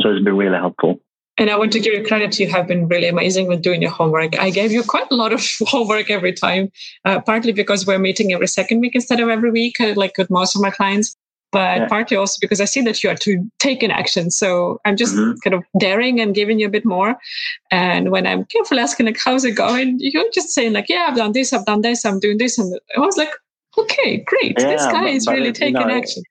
so 0.00 0.10
it's 0.10 0.24
been 0.24 0.36
really 0.36 0.56
helpful. 0.56 1.00
And 1.36 1.50
I 1.50 1.56
want 1.56 1.72
to 1.72 1.80
give 1.80 1.92
you 1.92 2.04
credit. 2.04 2.38
You 2.38 2.48
have 2.50 2.66
been 2.66 2.88
really 2.88 3.08
amazing 3.08 3.46
with 3.46 3.62
doing 3.62 3.82
your 3.82 3.90
homework. 3.90 4.38
I 4.38 4.50
gave 4.50 4.72
you 4.72 4.82
quite 4.82 5.10
a 5.10 5.14
lot 5.14 5.32
of 5.32 5.42
homework 5.60 6.10
every 6.10 6.32
time, 6.32 6.70
uh, 7.04 7.20
partly 7.20 7.52
because 7.52 7.86
we're 7.86 7.98
meeting 7.98 8.32
every 8.32 8.48
second 8.48 8.80
week 8.80 8.94
instead 8.94 9.20
of 9.20 9.28
every 9.28 9.50
week, 9.50 9.80
uh, 9.80 9.92
like 9.96 10.16
with 10.16 10.30
most 10.30 10.56
of 10.56 10.62
my 10.62 10.70
clients 10.70 11.16
but 11.52 11.78
yeah. 11.78 11.88
partly 11.88 12.16
also 12.16 12.38
because 12.40 12.60
I 12.60 12.64
see 12.64 12.80
that 12.82 13.02
you 13.02 13.10
are 13.10 13.16
to 13.16 13.50
take 13.58 13.82
an 13.82 13.90
action. 13.90 14.30
So 14.30 14.80
I'm 14.84 14.96
just 14.96 15.14
mm-hmm. 15.14 15.38
kind 15.42 15.54
of 15.54 15.64
daring 15.78 16.20
and 16.20 16.34
giving 16.34 16.58
you 16.60 16.66
a 16.66 16.70
bit 16.70 16.84
more. 16.84 17.16
And 17.70 18.10
when 18.10 18.26
I'm 18.26 18.44
careful 18.44 18.78
asking 18.78 19.06
like, 19.06 19.18
how's 19.22 19.44
it 19.44 19.52
going? 19.52 19.96
You're 20.00 20.30
just 20.32 20.50
saying 20.50 20.72
like, 20.72 20.88
yeah, 20.88 21.06
I've 21.08 21.16
done 21.16 21.32
this, 21.32 21.52
I've 21.52 21.66
done 21.66 21.82
this, 21.82 22.04
I'm 22.04 22.20
doing 22.20 22.38
this. 22.38 22.58
And 22.58 22.78
I 22.96 23.00
was 23.00 23.16
like, 23.16 23.30
okay, 23.76 24.18
great. 24.26 24.56
Yeah, 24.58 24.66
this 24.68 24.84
guy 24.86 25.04
but, 25.04 25.14
is 25.14 25.26
really 25.26 25.52
taking 25.52 25.80
you 25.80 25.86
know, 25.86 25.94
action. 25.94 26.22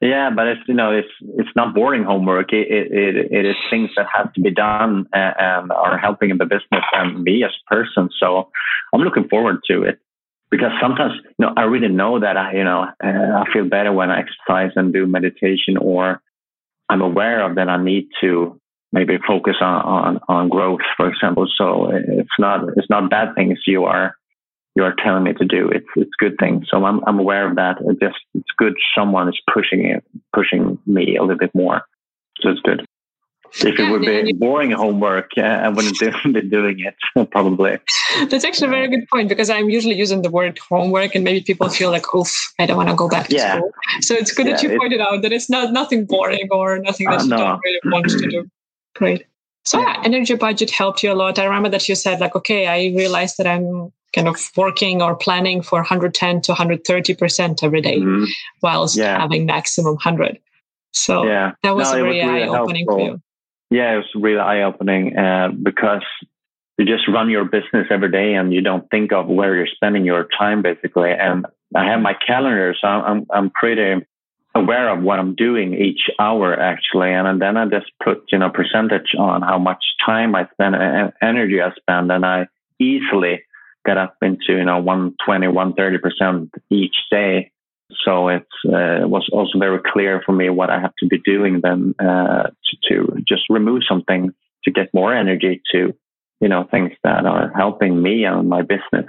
Yeah, 0.00 0.30
but 0.30 0.46
it's 0.46 0.60
you 0.68 0.74
know 0.74 0.90
it's 0.90 1.08
it's 1.38 1.48
not 1.56 1.74
boring 1.74 2.04
homework. 2.04 2.52
It 2.52 2.66
it, 2.70 3.32
it 3.32 3.46
is 3.46 3.56
things 3.70 3.90
that 3.96 4.06
have 4.12 4.32
to 4.34 4.40
be 4.40 4.50
done 4.50 5.06
and, 5.14 5.34
and 5.38 5.72
are 5.72 5.96
helping 5.96 6.30
in 6.30 6.38
the 6.38 6.44
business 6.44 6.84
and 6.92 7.22
me 7.22 7.42
as 7.42 7.52
a 7.52 7.74
person. 7.74 8.10
So 8.18 8.50
I'm 8.92 9.00
looking 9.00 9.28
forward 9.28 9.60
to 9.70 9.82
it 9.82 10.00
because 10.54 10.70
sometimes 10.80 11.14
you 11.24 11.46
know 11.46 11.52
I 11.56 11.62
really 11.62 11.88
know 11.88 12.20
that 12.20 12.36
I 12.36 12.52
you 12.52 12.62
know 12.62 12.86
uh, 13.02 13.42
I 13.42 13.44
feel 13.52 13.68
better 13.68 13.92
when 13.92 14.10
I 14.10 14.20
exercise 14.20 14.70
and 14.76 14.92
do 14.92 15.04
meditation 15.04 15.76
or 15.76 16.22
I'm 16.88 17.00
aware 17.02 17.44
of 17.44 17.56
that 17.56 17.68
I 17.68 17.82
need 17.82 18.06
to 18.20 18.60
maybe 18.92 19.18
focus 19.26 19.56
on 19.60 19.82
on, 19.82 20.20
on 20.28 20.48
growth 20.48 20.86
for 20.96 21.08
example. 21.08 21.48
So 21.58 21.90
it's 21.92 22.38
not 22.38 22.68
it's 22.76 22.88
not 22.88 23.10
bad 23.10 23.34
things 23.34 23.58
you 23.66 23.84
are 23.84 24.14
you 24.76 24.84
are 24.84 24.94
telling 25.02 25.24
me 25.24 25.32
to 25.32 25.44
do. 25.44 25.68
It's 25.70 25.90
it's 25.96 26.14
good 26.20 26.36
things. 26.38 26.66
So 26.70 26.84
I'm 26.84 27.00
I'm 27.04 27.18
aware 27.18 27.48
of 27.48 27.56
that. 27.56 27.78
It 27.80 27.98
just 28.00 28.18
it's 28.34 28.54
good 28.56 28.74
someone 28.96 29.28
is 29.28 29.40
pushing 29.52 29.84
it 29.86 30.04
pushing 30.32 30.78
me 30.86 31.16
a 31.16 31.22
little 31.22 31.38
bit 31.38 31.52
more. 31.52 31.82
So 32.40 32.50
it's 32.50 32.60
good 32.60 32.86
if 33.56 33.78
it 33.78 33.90
would 33.90 34.02
be 34.02 34.32
boring 34.32 34.72
homework, 34.72 35.30
I 35.38 35.68
wouldn't 35.68 35.98
be 36.24 36.40
doing 36.42 36.80
it 36.80 37.30
probably. 37.30 37.78
That's 38.28 38.44
actually 38.44 38.68
a 38.68 38.70
very 38.70 38.88
good 38.88 39.06
point 39.08 39.28
because 39.28 39.50
I'm 39.50 39.70
usually 39.70 39.94
using 39.94 40.22
the 40.22 40.30
word 40.30 40.58
homework, 40.58 41.14
and 41.14 41.24
maybe 41.24 41.40
people 41.40 41.68
feel 41.68 41.90
like, 41.90 42.12
"Oof, 42.14 42.32
I 42.58 42.66
don't 42.66 42.76
want 42.76 42.88
to 42.88 42.94
go 42.94 43.08
back 43.08 43.28
to 43.28 43.36
yeah. 43.36 43.56
school." 43.56 43.70
So 44.00 44.14
it's 44.14 44.32
good 44.32 44.46
yeah, 44.46 44.54
that 44.54 44.62
you 44.62 44.78
pointed 44.78 45.00
out 45.00 45.22
that 45.22 45.32
it's 45.32 45.48
not 45.48 45.72
nothing 45.72 46.04
boring 46.04 46.48
or 46.50 46.78
nothing 46.78 47.08
that 47.10 47.20
uh, 47.20 47.24
you 47.24 47.30
no. 47.30 47.36
don't 47.36 47.60
really 47.64 47.80
want 47.84 48.10
to 48.10 48.28
do. 48.28 48.50
Great. 48.94 49.26
So 49.64 49.80
yeah, 49.80 50.02
energy 50.04 50.34
budget 50.34 50.70
helped 50.70 51.02
you 51.02 51.12
a 51.12 51.14
lot. 51.14 51.38
I 51.38 51.44
remember 51.44 51.68
that 51.70 51.88
you 51.88 51.94
said 51.94 52.20
like, 52.20 52.34
"Okay, 52.36 52.66
I 52.66 52.96
realized 52.96 53.38
that 53.38 53.46
I'm." 53.46 53.92
kind 54.14 54.28
of 54.28 54.52
working 54.56 55.02
or 55.02 55.16
planning 55.16 55.60
for 55.60 55.80
110 55.80 56.40
to 56.42 56.52
130 56.52 57.14
percent 57.16 57.64
every 57.64 57.80
day, 57.80 57.98
mm-hmm. 57.98 58.22
whilst 58.62 58.96
yeah. 58.96 59.18
having 59.18 59.44
maximum 59.44 59.94
100 59.94 60.38
so 60.92 61.24
yeah. 61.24 61.52
that 61.64 61.74
was 61.74 61.90
no, 61.90 61.96
very 61.96 62.20
really 62.20 62.42
eye-opening 62.44 62.86
for 62.86 63.00
you 63.00 63.20
yeah, 63.70 63.94
it 63.94 63.96
was 63.96 64.10
really 64.14 64.38
eye 64.38 64.62
opening 64.62 65.16
uh, 65.16 65.48
because 65.48 66.04
you 66.78 66.84
just 66.84 67.08
run 67.08 67.30
your 67.30 67.44
business 67.44 67.86
every 67.90 68.10
day 68.10 68.34
and 68.34 68.52
you 68.52 68.60
don't 68.60 68.88
think 68.90 69.12
of 69.12 69.26
where 69.26 69.54
you're 69.54 69.66
spending 69.66 70.04
your 70.04 70.26
time 70.38 70.62
basically. 70.62 71.10
And 71.10 71.46
I 71.74 71.86
have 71.86 72.00
my 72.00 72.14
calendar, 72.26 72.74
so 72.80 72.86
I'm 72.86 73.26
I'm 73.32 73.50
pretty 73.50 74.04
aware 74.54 74.88
of 74.88 75.02
what 75.02 75.18
I'm 75.18 75.34
doing 75.34 75.74
each 75.74 76.08
hour 76.20 76.58
actually, 76.58 77.12
and 77.12 77.40
then 77.40 77.56
I 77.56 77.66
just 77.66 77.90
put 78.02 78.24
you 78.30 78.38
know 78.38 78.50
percentage 78.50 79.14
on 79.18 79.42
how 79.42 79.58
much 79.58 79.82
time 80.04 80.34
I 80.34 80.48
spend 80.52 80.76
and 80.76 81.12
energy 81.22 81.60
I 81.60 81.72
spend, 81.72 82.12
and 82.12 82.24
I 82.24 82.48
easily 82.80 83.42
get 83.86 83.98
up 83.98 84.16
into 84.22 84.56
you 84.56 84.64
know 84.64 84.78
120, 84.78 85.48
130 85.48 85.98
percent 85.98 86.50
each 86.70 86.96
day 87.10 87.50
so 88.04 88.28
it 88.28 88.46
uh, 88.66 89.06
was 89.06 89.28
also 89.32 89.58
very 89.58 89.78
clear 89.92 90.22
for 90.24 90.32
me 90.32 90.48
what 90.48 90.70
I 90.70 90.80
have 90.80 90.94
to 91.00 91.06
be 91.06 91.18
doing 91.18 91.60
then 91.62 91.94
uh, 91.98 92.44
to, 92.44 92.76
to, 92.88 93.22
just 93.28 93.42
remove 93.50 93.82
something 93.86 94.32
to 94.64 94.70
get 94.70 94.92
more 94.94 95.14
energy 95.14 95.62
to, 95.72 95.94
you 96.40 96.48
know, 96.48 96.66
things 96.70 96.92
that 97.04 97.26
are 97.26 97.52
helping 97.54 98.02
me 98.02 98.24
and 98.24 98.48
my 98.48 98.62
business 98.62 99.06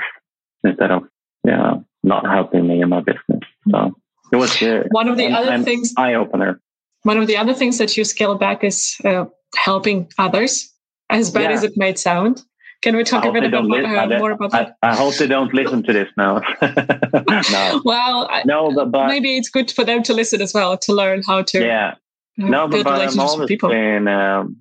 instead 0.63 0.91
of, 0.91 1.03
you 1.43 1.51
know, 1.51 1.85
not 2.03 2.25
helping 2.25 2.67
me 2.67 2.81
in 2.81 2.89
my 2.89 3.01
business. 3.01 3.41
So 3.69 3.95
it 4.31 4.35
was 4.35 4.61
uh, 4.61 4.83
one 4.91 5.07
of 5.07 5.17
the 5.17 5.25
an, 5.25 5.33
other 5.33 5.51
an 5.51 5.63
things 5.63 5.93
eye 5.97 6.15
opener. 6.15 6.59
One 7.03 7.17
of 7.17 7.27
the 7.27 7.37
other 7.37 7.53
things 7.53 7.77
that 7.77 7.95
you 7.95 8.03
scale 8.03 8.35
back 8.35 8.63
is 8.63 8.97
uh, 9.05 9.25
helping 9.55 10.11
others, 10.17 10.71
as 11.09 11.31
bad 11.31 11.43
yeah. 11.43 11.51
as 11.51 11.63
it 11.63 11.73
might 11.77 11.99
sound. 11.99 12.43
Can 12.85 12.95
we 12.95 13.03
talk 13.03 13.25
a 13.25 13.31
bit 13.31 13.43
about, 13.43 13.63
uh, 13.63 14.19
more 14.19 14.29
about 14.29 14.51
that? 14.51 14.77
I, 14.83 14.89
I, 14.91 14.95
hope 14.95 15.15
they 15.15 15.25
don't 15.25 15.51
listen 15.55 15.81
to 15.85 15.91
this 15.91 16.07
now. 16.15 16.39
no. 16.61 17.81
Well, 17.83 18.29
no, 18.45 18.71
but, 18.75 18.91
but, 18.91 19.07
maybe 19.07 19.37
it's 19.37 19.49
good 19.49 19.71
for 19.71 19.83
them 19.83 20.03
to 20.03 20.13
listen 20.13 20.39
as 20.39 20.53
well 20.53 20.77
to 20.77 20.93
learn 20.93 21.23
how 21.25 21.41
to. 21.41 21.65
Yeah. 21.65 21.95
Uh, 22.39 22.45
no, 22.45 22.67
but, 22.67 22.83
but 22.83 23.01
I'm 23.01 23.19
always 23.19 23.49
been. 23.59 24.07
Um, 24.07 24.57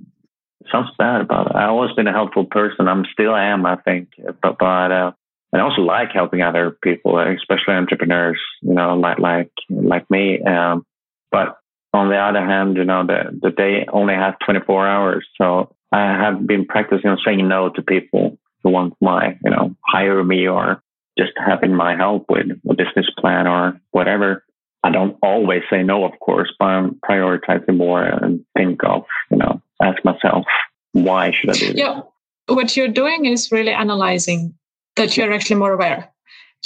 sounds 0.72 0.88
bad 0.96 1.20
about 1.20 1.48
it. 1.48 1.54
I've 1.54 1.68
always 1.68 1.92
been 1.92 2.06
a 2.06 2.12
helpful 2.12 2.46
person. 2.46 2.88
I'm 2.88 3.04
still 3.12 3.36
am, 3.36 3.66
I 3.66 3.76
think. 3.76 4.08
But 4.40 4.56
but 4.58 4.90
uh, 4.90 5.12
I 5.52 5.60
also 5.60 5.82
like 5.82 6.12
helping 6.14 6.40
other 6.40 6.78
people, 6.82 7.18
especially 7.18 7.74
entrepreneurs. 7.74 8.40
You 8.62 8.72
know, 8.72 8.96
like 8.96 9.18
like 9.18 9.50
like 9.68 10.10
me. 10.10 10.42
Um, 10.42 10.86
but 11.30 11.58
on 11.94 12.08
the 12.08 12.16
other 12.16 12.44
hand, 12.44 12.76
you 12.76 12.84
know, 12.84 13.06
the 13.06 13.38
the 13.40 13.50
day 13.50 13.86
only 13.92 14.14
has 14.14 14.34
24 14.44 14.86
hours, 14.86 15.26
so 15.36 15.74
I 15.92 16.00
have 16.00 16.46
been 16.46 16.66
practicing 16.66 17.08
on 17.10 17.18
saying 17.24 17.46
no 17.46 17.70
to 17.70 17.82
people 17.82 18.38
who 18.62 18.70
want 18.70 18.94
my, 19.00 19.38
you 19.44 19.50
know, 19.50 19.76
hire 19.86 20.22
me 20.24 20.48
or 20.48 20.82
just 21.16 21.32
having 21.36 21.74
my 21.74 21.96
help 21.96 22.26
with 22.28 22.46
a 22.68 22.74
business 22.74 23.06
plan 23.18 23.46
or 23.46 23.80
whatever. 23.92 24.44
I 24.82 24.90
don't 24.90 25.16
always 25.22 25.62
say 25.70 25.82
no, 25.82 26.04
of 26.04 26.18
course, 26.20 26.52
but 26.58 26.66
I'm 26.66 26.96
prioritizing 27.08 27.76
more 27.76 28.02
and 28.02 28.44
think 28.56 28.80
of, 28.84 29.04
you 29.30 29.38
know, 29.38 29.62
ask 29.80 30.04
myself, 30.04 30.44
why 30.92 31.30
should 31.30 31.50
I 31.50 31.52
do 31.54 31.66
this? 31.68 31.76
Yeah. 31.76 32.02
What 32.48 32.76
you're 32.76 32.88
doing 32.88 33.24
is 33.24 33.50
really 33.50 33.72
analyzing 33.72 34.54
that 34.96 35.16
you're 35.16 35.32
actually 35.32 35.56
more 35.56 35.72
aware 35.72 36.10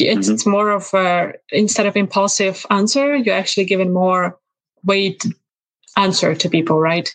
it's 0.00 0.28
mm-hmm. 0.28 0.50
more 0.50 0.70
of 0.70 0.92
a 0.94 1.32
instead 1.50 1.86
of 1.86 1.96
impulsive 1.96 2.64
answer 2.70 3.16
you're 3.16 3.34
actually 3.34 3.64
giving 3.64 3.92
more 3.92 4.38
weight 4.84 5.24
answer 5.96 6.34
to 6.34 6.48
people 6.48 6.78
right? 6.78 7.14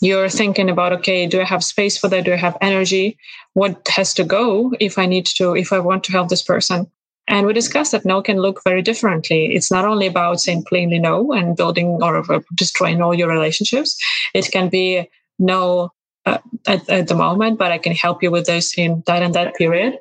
You're 0.00 0.28
thinking 0.28 0.68
about 0.68 0.92
okay 0.92 1.26
do 1.26 1.40
i 1.40 1.44
have 1.44 1.64
space 1.64 1.96
for 1.96 2.08
that? 2.08 2.24
Do 2.24 2.32
i 2.32 2.36
have 2.36 2.56
energy? 2.60 3.16
What 3.54 3.86
has 3.88 4.14
to 4.14 4.24
go 4.24 4.72
if 4.80 4.98
i 4.98 5.06
need 5.06 5.26
to 5.38 5.54
if 5.56 5.72
i 5.72 5.78
want 5.78 6.04
to 6.04 6.12
help 6.12 6.28
this 6.28 6.42
person? 6.42 6.90
And 7.26 7.46
we 7.46 7.52
discussed 7.54 7.92
that 7.92 8.04
no 8.04 8.20
can 8.20 8.36
look 8.36 8.62
very 8.64 8.82
differently. 8.82 9.54
It's 9.54 9.70
not 9.70 9.86
only 9.86 10.06
about 10.06 10.40
saying 10.40 10.64
plainly 10.64 10.98
no 10.98 11.32
and 11.32 11.56
building 11.56 11.98
or 12.02 12.22
destroying 12.54 13.00
all 13.00 13.14
your 13.14 13.28
relationships. 13.28 13.96
It 14.34 14.50
can 14.50 14.68
be 14.68 15.08
no 15.38 15.90
uh, 16.26 16.38
at, 16.66 16.88
at 16.88 17.08
the 17.08 17.14
moment 17.14 17.58
but 17.58 17.70
i 17.70 17.76
can 17.76 17.94
help 17.94 18.22
you 18.22 18.30
with 18.30 18.46
this 18.46 18.76
in 18.78 19.02
that 19.06 19.22
and 19.22 19.34
that 19.34 19.54
period. 19.54 19.98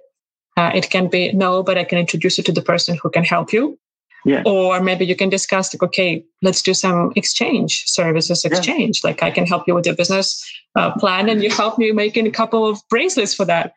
Uh, 0.56 0.72
it 0.74 0.90
can 0.90 1.08
be 1.08 1.32
no, 1.34 1.64
but 1.64 1.78
I 1.78 1.84
can 1.84 1.98
introduce 1.98 2.38
you 2.38 2.44
to 2.44 2.52
the 2.52 2.62
person 2.62 2.98
who 3.02 3.10
can 3.10 3.24
help 3.24 3.52
you. 3.52 3.80
Yeah. 4.26 4.44
Or 4.46 4.80
maybe 4.82 5.06
you 5.06 5.16
can 5.16 5.30
discuss 5.30 5.74
like, 5.74 5.84
okay, 5.84 6.24
let's 6.42 6.62
do 6.62 6.74
some 6.74 7.12
exchange 7.16 7.84
services 7.88 8.46
exchange. 8.46 9.02
Yeah. 9.04 9.10
Like 9.10 9.24
I 9.24 9.32
can 9.32 9.46
help 9.46 9.68
you 9.68 9.76
with 9.76 9.86
your 9.86 9.96
business 9.96 10.44
uh, 10.76 10.92
plan, 10.98 11.30
and 11.30 11.44
you 11.44 11.50
help 11.62 11.78
me 11.78 11.92
making 11.92 12.28
a 12.28 12.32
couple 12.32 12.66
of 12.68 12.80
bracelets 12.90 13.34
for 13.34 13.46
that. 13.46 13.74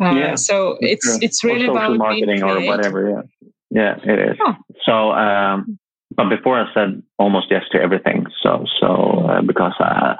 Uh, 0.00 0.10
yeah. 0.12 0.34
So 0.34 0.78
it's 0.80 1.04
true. 1.04 1.18
it's 1.20 1.44
really 1.44 1.66
about 1.66 1.96
marketing 1.96 2.42
or 2.42 2.60
whatever. 2.62 3.10
Yeah. 3.10 3.22
Yeah, 3.70 3.96
it 4.04 4.18
is. 4.30 4.36
Oh. 4.40 4.54
So, 4.84 5.10
um, 5.12 5.78
but 6.14 6.28
before 6.28 6.60
I 6.60 6.72
said 6.72 7.02
almost 7.18 7.48
yes 7.50 7.64
to 7.72 7.80
everything. 7.80 8.26
So, 8.40 8.66
so 8.80 9.26
uh, 9.28 9.42
because 9.42 9.72
I, 9.80 10.16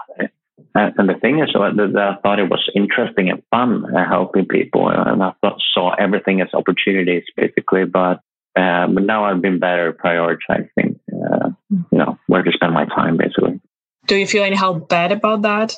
and 0.74 1.08
the 1.08 1.14
thing 1.14 1.38
is 1.38 1.50
that 1.52 1.96
I 1.96 2.20
thought 2.20 2.40
it 2.40 2.50
was 2.50 2.68
interesting 2.74 3.30
and 3.30 3.42
fun 3.52 3.84
uh, 3.94 4.08
helping 4.08 4.46
people, 4.46 4.88
and 4.88 5.22
I 5.22 5.32
thought, 5.40 5.60
saw 5.72 5.94
everything 5.94 6.40
as 6.40 6.48
opportunities 6.52 7.22
basically. 7.36 7.84
But 7.84 8.20
uh, 8.56 8.86
but 8.86 9.02
now 9.02 9.24
I've 9.24 9.42
been 9.42 9.58
better 9.58 9.92
prioritizing, 9.92 10.98
uh, 11.12 11.50
you 11.70 11.98
know, 11.98 12.18
where 12.26 12.42
to 12.42 12.52
spend 12.52 12.72
my 12.72 12.86
time 12.86 13.16
basically. 13.16 13.60
Do 14.06 14.16
you 14.16 14.26
feel 14.26 14.44
anyhow 14.44 14.74
bad 14.74 15.12
about 15.12 15.42
that? 15.42 15.74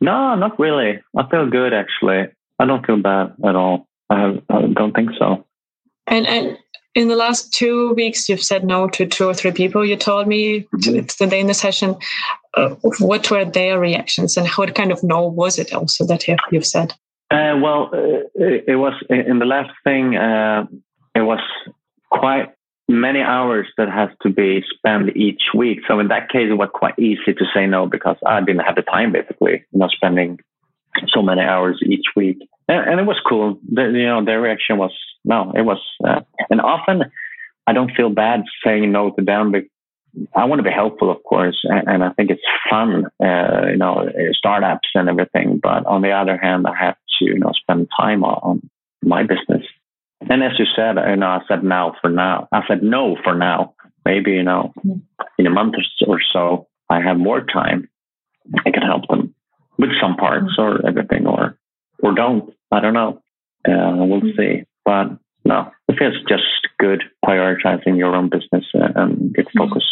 No, 0.00 0.34
not 0.34 0.58
really. 0.58 1.00
I 1.16 1.28
feel 1.28 1.48
good 1.48 1.72
actually. 1.72 2.28
I 2.58 2.66
don't 2.66 2.86
feel 2.86 2.98
bad 2.98 3.34
at 3.44 3.56
all. 3.56 3.88
I, 4.08 4.40
I 4.48 4.62
don't 4.66 4.92
think 4.92 5.10
so. 5.18 5.44
And 6.06 6.26
and 6.26 6.58
in 6.94 7.08
the 7.08 7.16
last 7.16 7.52
two 7.52 7.94
weeks, 7.94 8.28
you've 8.28 8.42
said 8.42 8.64
no 8.64 8.88
to 8.88 9.06
two 9.06 9.26
or 9.26 9.34
three 9.34 9.52
people. 9.52 9.84
You 9.84 9.96
told 9.96 10.26
me 10.26 10.66
mm-hmm. 10.74 11.06
today 11.06 11.40
in 11.40 11.46
the 11.46 11.54
session. 11.54 11.96
Uh, 12.54 12.70
what 12.82 13.30
were 13.30 13.44
their 13.44 13.78
reactions, 13.78 14.36
and 14.36 14.48
what 14.48 14.74
kind 14.74 14.90
of 14.90 15.02
no 15.04 15.26
was 15.26 15.58
it 15.58 15.72
also 15.72 16.04
that 16.06 16.26
you've 16.50 16.66
said? 16.66 16.92
Uh, 17.30 17.56
well, 17.62 17.90
uh, 17.94 18.24
it, 18.34 18.76
was 18.76 18.92
in 19.08 19.38
the 19.38 19.44
last 19.44 19.70
thing. 19.84 20.16
Uh, 20.16 20.66
it 21.14 21.20
was 21.20 21.38
quite 22.10 22.48
many 22.88 23.20
hours 23.20 23.68
that 23.76 23.88
has 23.88 24.10
to 24.22 24.30
be 24.30 24.62
spent 24.74 25.16
each 25.16 25.42
week. 25.54 25.78
So 25.86 26.00
in 26.00 26.08
that 26.08 26.28
case, 26.28 26.48
it 26.50 26.54
was 26.54 26.70
quite 26.72 26.98
easy 26.98 27.32
to 27.32 27.44
say 27.54 27.66
no 27.66 27.86
because 27.86 28.16
I 28.26 28.40
didn't 28.40 28.64
have 28.64 28.74
the 28.74 28.82
time, 28.82 29.12
basically, 29.12 29.64
you 29.70 29.78
know, 29.78 29.88
spending 29.88 30.38
so 31.08 31.22
many 31.22 31.40
hours 31.40 31.80
each 31.86 32.06
week, 32.16 32.38
and, 32.68 32.90
and 32.90 33.00
it 33.00 33.06
was 33.06 33.20
cool. 33.28 33.60
The, 33.72 33.82
you 33.82 34.06
know, 34.06 34.24
their 34.24 34.40
reaction 34.40 34.76
was 34.76 34.92
no, 35.24 35.52
it 35.54 35.62
was, 35.62 35.80
uh, 36.04 36.20
and 36.50 36.60
often 36.60 37.04
I 37.66 37.72
don't 37.72 37.92
feel 37.96 38.10
bad 38.10 38.42
saying 38.64 38.90
no 38.90 39.10
to 39.10 39.24
them. 39.24 39.52
But 39.52 39.62
I 40.34 40.44
want 40.46 40.58
to 40.58 40.64
be 40.64 40.74
helpful, 40.74 41.10
of 41.10 41.22
course, 41.22 41.60
and, 41.62 41.86
and 41.86 42.04
I 42.04 42.10
think 42.10 42.30
it's 42.30 42.42
fun, 42.68 43.06
uh, 43.22 43.68
you 43.70 43.76
know, 43.76 44.08
startups 44.32 44.88
and 44.94 45.08
everything. 45.08 45.60
But 45.62 45.86
on 45.86 46.02
the 46.02 46.10
other 46.10 46.36
hand, 46.36 46.66
I 46.66 46.74
have 46.84 46.96
to, 47.18 47.24
you 47.24 47.38
know, 47.38 47.52
spend 47.54 47.88
time 47.96 48.24
on, 48.24 48.40
on 48.42 48.70
my 49.08 49.22
business. 49.22 49.64
And 50.30 50.44
as 50.44 50.52
you 50.58 50.64
said, 50.76 50.94
you 51.08 51.16
know, 51.16 51.26
I 51.26 51.40
said 51.48 51.64
now 51.64 51.96
for 52.00 52.08
now. 52.08 52.48
I 52.52 52.60
said 52.68 52.84
no 52.84 53.16
for 53.24 53.34
now. 53.34 53.74
Maybe, 54.04 54.30
you 54.30 54.44
know, 54.44 54.72
hmm. 54.80 55.00
in 55.38 55.46
a 55.46 55.50
month 55.50 55.74
or 56.06 56.20
so, 56.32 56.68
I 56.88 57.00
have 57.02 57.18
more 57.18 57.44
time. 57.44 57.90
I 58.64 58.70
can 58.70 58.82
help 58.82 59.08
them 59.08 59.34
with 59.76 59.90
some 60.00 60.16
parts 60.16 60.52
hmm. 60.56 60.62
or 60.62 60.86
everything 60.86 61.26
or, 61.26 61.58
or 62.02 62.14
don't. 62.14 62.54
I 62.70 62.80
don't 62.80 62.94
know. 62.94 63.20
Uh, 63.68 64.06
we'll 64.06 64.20
hmm. 64.20 64.30
see. 64.38 64.62
But 64.84 65.18
no, 65.44 65.72
it 65.88 65.98
feels 65.98 66.14
just 66.28 66.44
good 66.78 67.02
prioritizing 67.24 67.98
your 67.98 68.14
own 68.14 68.28
business 68.28 68.64
uh, 68.74 68.88
and 68.94 69.34
get 69.34 69.46
focused. 69.58 69.86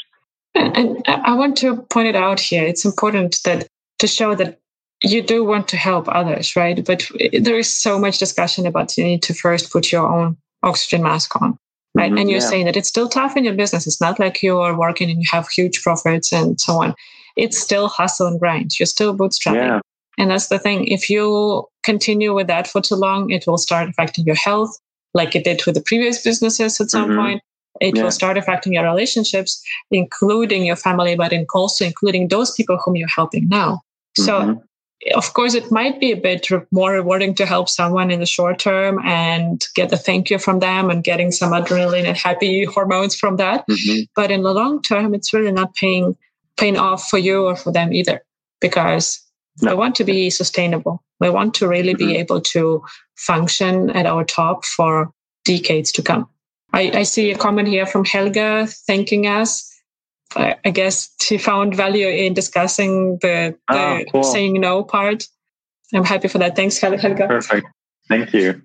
And 0.55 1.03
I 1.07 1.35
want 1.35 1.57
to 1.59 1.83
point 1.83 2.09
it 2.09 2.17
out 2.17 2.39
here. 2.39 2.65
It's 2.65 2.85
important 2.85 3.41
that 3.45 3.67
to 3.99 4.07
show 4.07 4.37
that 4.37 4.61
you 5.03 5.23
do 5.23 5.45
want 5.45 5.69
to 5.69 5.77
help 5.77 6.09
others, 6.09 6.57
right? 6.57 6.85
But 6.85 7.09
there 7.33 7.59
is 7.59 7.73
so 7.73 7.99
much 7.99 8.19
discussion 8.19 8.67
about 8.67 8.97
you 8.97 9.05
need 9.05 9.23
to 9.25 9.35
first 9.35 9.73
put 9.73 9.93
your 9.93 10.07
own 10.07 10.37
oxygen 10.63 11.03
mask 11.03 11.41
on, 11.41 11.59
right? 11.95 12.11
Mm-hmm, 12.11 12.19
and 12.19 12.31
you're 12.31 12.41
yeah. 12.41 12.49
saying 12.49 12.65
that 12.67 12.77
it's 12.77 12.89
still 12.89 13.09
tough 13.09 13.37
in 13.37 13.45
your 13.45 13.55
business. 13.55 13.87
It's 13.87 14.01
not 14.01 14.19
like 14.19 14.43
you 14.43 14.59
are 14.59 14.77
working 14.77 15.11
and 15.11 15.21
you 15.21 15.29
have 15.31 15.49
huge 15.49 15.83
profits 15.83 16.33
and 16.33 16.61
so 16.61 16.83
on. 16.83 16.95
It's 17.37 17.59
still 17.59 17.89
hustle 17.89 18.27
and 18.27 18.41
grind. 18.41 18.79
You're 18.79 18.87
still 18.87 19.17
bootstrapping. 19.17 19.55
Yeah. 19.55 19.81
And 20.19 20.33
that's 20.33 20.49
the 20.49 20.59
thing. 20.59 20.89
If 20.89 21.09
you 21.09 21.65
continue 21.85 22.35
with 22.35 22.49
that 22.49 22.67
for 22.67 22.81
too 22.81 22.97
long, 22.97 23.31
it 23.31 23.47
will 23.47 23.59
start 23.59 23.89
affecting 23.89 24.25
your 24.25 24.35
health 24.35 24.77
like 25.15 25.37
it 25.37 25.45
did 25.45 25.65
with 25.65 25.77
the 25.77 25.81
previous 25.81 26.23
businesses 26.23 26.81
at 26.81 26.91
some 26.91 27.11
mm-hmm. 27.11 27.21
point. 27.21 27.43
It 27.81 27.97
yeah. 27.97 28.03
will 28.03 28.11
start 28.11 28.37
affecting 28.37 28.73
your 28.73 28.83
relationships, 28.83 29.63
including 29.93 30.67
your 30.67 30.75
family, 30.75 31.15
but 31.15 31.33
also 31.55 31.85
including 31.85 32.27
those 32.29 32.51
people 32.51 32.77
whom 32.85 32.97
you're 32.97 33.09
helping 33.15 33.49
now. 33.49 33.83
So, 34.17 34.41
mm-hmm. 34.41 34.61
Of 35.15 35.33
course, 35.35 35.55
it 35.55 35.71
might 35.71 36.01
be 36.01 36.13
a 36.13 36.17
bit 36.17 36.47
more 36.71 36.93
rewarding 36.93 37.35
to 37.37 37.47
help 37.47 37.69
someone 37.69 38.11
in 38.11 38.21
the 38.21 38.27
short 38.27 38.59
term 38.59 39.01
and 39.05 39.65
get 39.75 39.93
a 39.93 39.97
thank 39.97 40.31
you 40.31 40.39
from 40.39 40.61
them 40.61 40.91
and 40.91 41.05
getting 41.05 41.31
some 41.31 41.53
adrenaline 41.53 42.07
and 42.07 42.17
happy 42.17 42.65
hormones 42.65 43.15
from 43.15 43.37
that. 43.37 43.67
Mm-hmm. 43.69 44.03
But 44.15 44.31
in 44.31 44.43
the 44.43 44.53
long 44.53 44.83
term, 44.83 45.15
it's 45.15 45.33
really 45.33 45.53
not 45.53 45.75
paying 45.75 46.17
paying 46.57 46.77
off 46.77 47.09
for 47.09 47.19
you 47.19 47.45
or 47.45 47.55
for 47.55 47.73
them 47.73 47.93
either, 47.93 48.25
because 48.61 49.21
no. 49.63 49.71
we 49.73 49.79
want 49.79 49.95
to 49.97 50.05
be 50.05 50.29
sustainable. 50.31 51.03
We 51.21 51.31
want 51.31 51.55
to 51.55 51.69
really 51.69 51.95
be 51.95 52.07
mm-hmm. 52.07 52.17
able 52.17 52.41
to 52.41 52.83
function 53.17 53.91
at 53.91 54.07
our 54.07 54.25
top 54.25 54.65
for 54.65 55.11
decades 55.45 55.93
to 55.93 56.03
come. 56.03 56.29
I, 56.73 56.91
I 56.95 57.03
see 57.05 57.31
a 57.31 57.39
comment 57.39 57.69
here 57.69 57.87
from 57.87 58.05
Helga 58.05 58.67
thanking 58.87 59.27
us. 59.27 59.73
I, 60.37 60.57
I, 60.65 60.71
guess 60.71 61.15
she 61.21 61.39
found 61.39 61.75
value 61.75 62.07
in 62.07 62.35
discussing 62.35 63.19
the, 63.23 63.57
the 63.69 63.75
oh, 63.75 64.05
cool. 64.13 64.23
saying 64.23 64.61
no 64.61 64.85
part. 64.85 65.27
I'm 65.95 66.05
happy 66.05 66.29
for 66.29 66.39
that. 66.39 66.55
Thanks, 66.55 66.79
Helga. 66.79 67.27
Perfect. 67.27 67.67
Thank 68.09 68.35
you. 68.35 68.63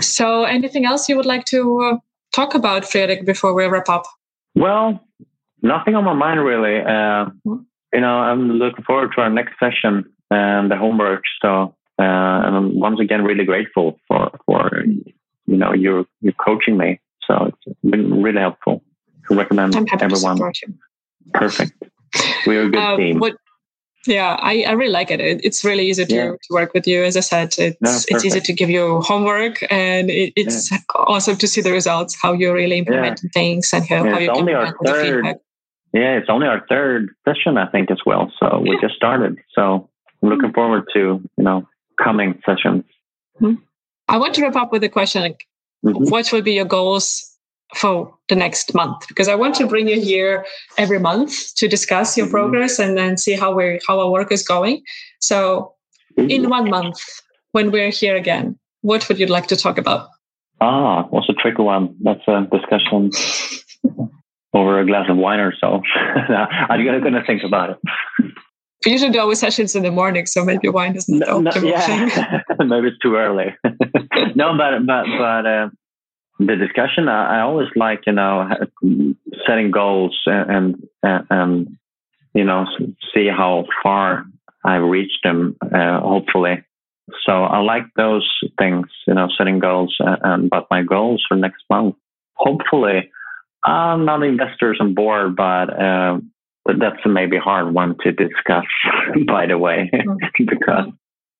So, 0.00 0.44
anything 0.44 0.84
else 0.84 1.08
you 1.08 1.16
would 1.16 1.26
like 1.26 1.44
to 1.46 1.80
uh, 1.82 1.96
talk 2.34 2.54
about, 2.54 2.82
Fredrik, 2.82 3.24
before 3.24 3.54
we 3.54 3.66
wrap 3.66 3.88
up? 3.88 4.04
Well, 4.54 5.00
nothing 5.62 5.94
on 5.94 6.04
my 6.04 6.14
mind 6.14 6.44
really. 6.44 6.80
Uh, 6.80 7.30
mm-hmm. 7.46 7.56
you 7.92 8.00
know, 8.00 8.18
I'm 8.18 8.50
looking 8.52 8.84
forward 8.84 9.12
to 9.14 9.20
our 9.20 9.30
next 9.30 9.58
session 9.60 10.12
and 10.30 10.70
the 10.70 10.76
homework. 10.76 11.22
So 11.40 11.76
uh, 11.98 12.02
and 12.46 12.56
I'm 12.56 12.78
once 12.78 13.00
again 13.00 13.24
really 13.24 13.44
grateful 13.44 13.98
for 14.06 14.30
for 14.46 14.84
you 15.46 15.56
know 15.56 15.72
you 15.72 16.06
you 16.20 16.32
coaching 16.32 16.76
me. 16.76 17.00
So 17.26 17.46
it's 17.46 17.78
been 17.82 18.22
really 18.22 18.40
helpful. 18.40 18.82
Recommend 19.36 19.76
everyone. 20.00 20.52
Perfect. 21.34 21.72
We're 22.46 22.64
a 22.64 22.68
good 22.70 22.78
uh, 22.78 22.96
team. 22.96 23.18
What, 23.18 23.36
yeah, 24.06 24.36
I, 24.40 24.62
I 24.62 24.72
really 24.72 24.92
like 24.92 25.10
it. 25.10 25.20
it. 25.20 25.44
It's 25.44 25.64
really 25.64 25.88
easy 25.88 26.06
to, 26.06 26.14
yeah. 26.14 26.30
to 26.30 26.48
work 26.50 26.72
with 26.72 26.86
you. 26.86 27.04
As 27.04 27.16
I 27.16 27.20
said, 27.20 27.54
it's 27.58 27.80
no, 27.80 27.90
it's 28.08 28.24
easy 28.24 28.40
to 28.40 28.52
give 28.52 28.70
you 28.70 29.00
homework, 29.02 29.62
and 29.70 30.08
it, 30.08 30.32
it's 30.36 30.70
yeah. 30.70 30.78
awesome 30.94 31.36
to 31.36 31.46
see 31.46 31.60
the 31.60 31.72
results, 31.72 32.16
how 32.20 32.32
you're 32.32 32.54
really 32.54 32.78
implement 32.78 33.20
yeah. 33.22 33.30
things, 33.34 33.72
and 33.72 33.86
how, 33.86 34.04
how 34.04 34.18
you 34.18 34.30
only 34.30 34.54
our 34.54 34.74
third, 34.84 35.26
Yeah, 35.92 36.16
it's 36.16 36.30
only 36.30 36.46
our 36.46 36.64
third 36.68 37.10
session, 37.26 37.58
I 37.58 37.66
think, 37.66 37.90
as 37.90 37.98
well. 38.06 38.32
So 38.40 38.60
we 38.60 38.78
just 38.80 38.94
started. 38.94 39.38
So 39.54 39.90
I'm 40.22 40.28
looking 40.30 40.52
forward 40.52 40.84
to 40.94 41.20
you 41.36 41.44
know 41.44 41.68
coming 42.02 42.40
sessions. 42.46 42.84
Mm-hmm. 43.40 43.62
I 44.08 44.16
want 44.16 44.34
to 44.36 44.42
wrap 44.42 44.56
up 44.56 44.72
with 44.72 44.82
a 44.84 44.88
question 44.88 45.22
like, 45.22 45.46
mm-hmm. 45.84 46.08
what 46.10 46.32
will 46.32 46.42
be 46.42 46.54
your 46.54 46.64
goals 46.64 47.37
for 47.74 48.14
the 48.28 48.34
next 48.34 48.74
month? 48.74 49.06
Because 49.08 49.28
I 49.28 49.34
want 49.34 49.54
to 49.56 49.66
bring 49.66 49.88
you 49.88 50.00
here 50.00 50.46
every 50.76 50.98
month 50.98 51.54
to 51.56 51.68
discuss 51.68 52.16
your 52.16 52.26
mm-hmm. 52.26 52.34
progress 52.34 52.78
and 52.78 52.96
then 52.96 53.16
see 53.16 53.34
how 53.34 53.54
we 53.54 53.80
how 53.86 54.00
our 54.00 54.10
work 54.10 54.32
is 54.32 54.42
going. 54.42 54.82
So, 55.20 55.74
in 56.16 56.28
mm-hmm. 56.28 56.50
one 56.50 56.70
month, 56.70 56.98
when 57.52 57.70
we're 57.70 57.90
here 57.90 58.16
again, 58.16 58.58
what 58.82 59.08
would 59.08 59.18
you 59.18 59.26
like 59.26 59.46
to 59.48 59.56
talk 59.56 59.78
about? 59.78 60.08
Ah, 60.60 61.04
what's 61.10 61.28
a 61.28 61.34
tricky 61.34 61.62
one? 61.62 61.94
That's 62.00 62.26
a 62.26 62.46
discussion 62.50 63.10
over 64.54 64.80
a 64.80 64.86
glass 64.86 65.06
of 65.08 65.16
wine 65.16 65.40
or 65.40 65.54
so. 65.60 65.82
I'm 66.04 66.84
going 66.84 67.12
to 67.12 67.24
think 67.24 67.42
about 67.44 67.70
it. 67.70 67.78
We 68.84 68.92
usually 68.92 69.10
do 69.10 69.18
our 69.18 69.34
sessions 69.34 69.74
in 69.74 69.82
the 69.82 69.90
morning, 69.90 70.26
so 70.26 70.44
maybe 70.44 70.68
wine 70.68 70.94
is 70.96 71.08
not 71.08 71.42
no, 71.42 71.42
the 71.42 71.60
optimal 71.60 71.70
yeah. 71.70 72.08
thing. 72.08 72.68
maybe 72.68 72.88
it's 72.88 72.98
too 72.98 73.16
early. 73.16 73.54
no, 74.36 74.56
but 74.56 74.86
but 74.86 75.04
but 75.18 75.46
uh, 75.46 75.68
the 76.38 76.56
discussion, 76.56 77.08
I, 77.08 77.38
I, 77.38 77.40
always 77.40 77.68
like 77.74 78.02
you 78.06 78.12
know 78.12 78.48
setting 79.46 79.70
goals 79.70 80.18
and 80.26 80.86
and, 81.02 81.26
and 81.30 81.76
you 82.34 82.44
know 82.44 82.66
see 83.14 83.26
how 83.28 83.64
far 83.82 84.24
I 84.64 84.76
reached 84.76 85.20
them. 85.24 85.56
Uh, 85.62 86.00
hopefully, 86.00 86.64
So 87.26 87.32
I 87.32 87.58
like 87.58 87.84
those 87.96 88.28
things, 88.58 88.86
you 89.06 89.14
know, 89.14 89.28
setting 89.36 89.58
goals. 89.58 89.96
And 89.98 90.50
but 90.50 90.66
my 90.70 90.82
goals 90.82 91.24
for 91.28 91.36
next 91.36 91.62
month, 91.70 91.96
hopefully, 92.34 93.10
I'm 93.64 94.04
not 94.04 94.22
investors 94.22 94.78
on 94.80 94.94
board, 94.94 95.36
but 95.36 95.70
uh, 95.70 96.18
but 96.64 96.78
that's 96.78 97.04
a 97.04 97.08
maybe 97.08 97.36
hard 97.36 97.74
one 97.74 97.96
to 98.04 98.12
discuss. 98.12 98.66
by 99.26 99.46
the 99.46 99.58
way, 99.58 99.90
because 100.38 100.90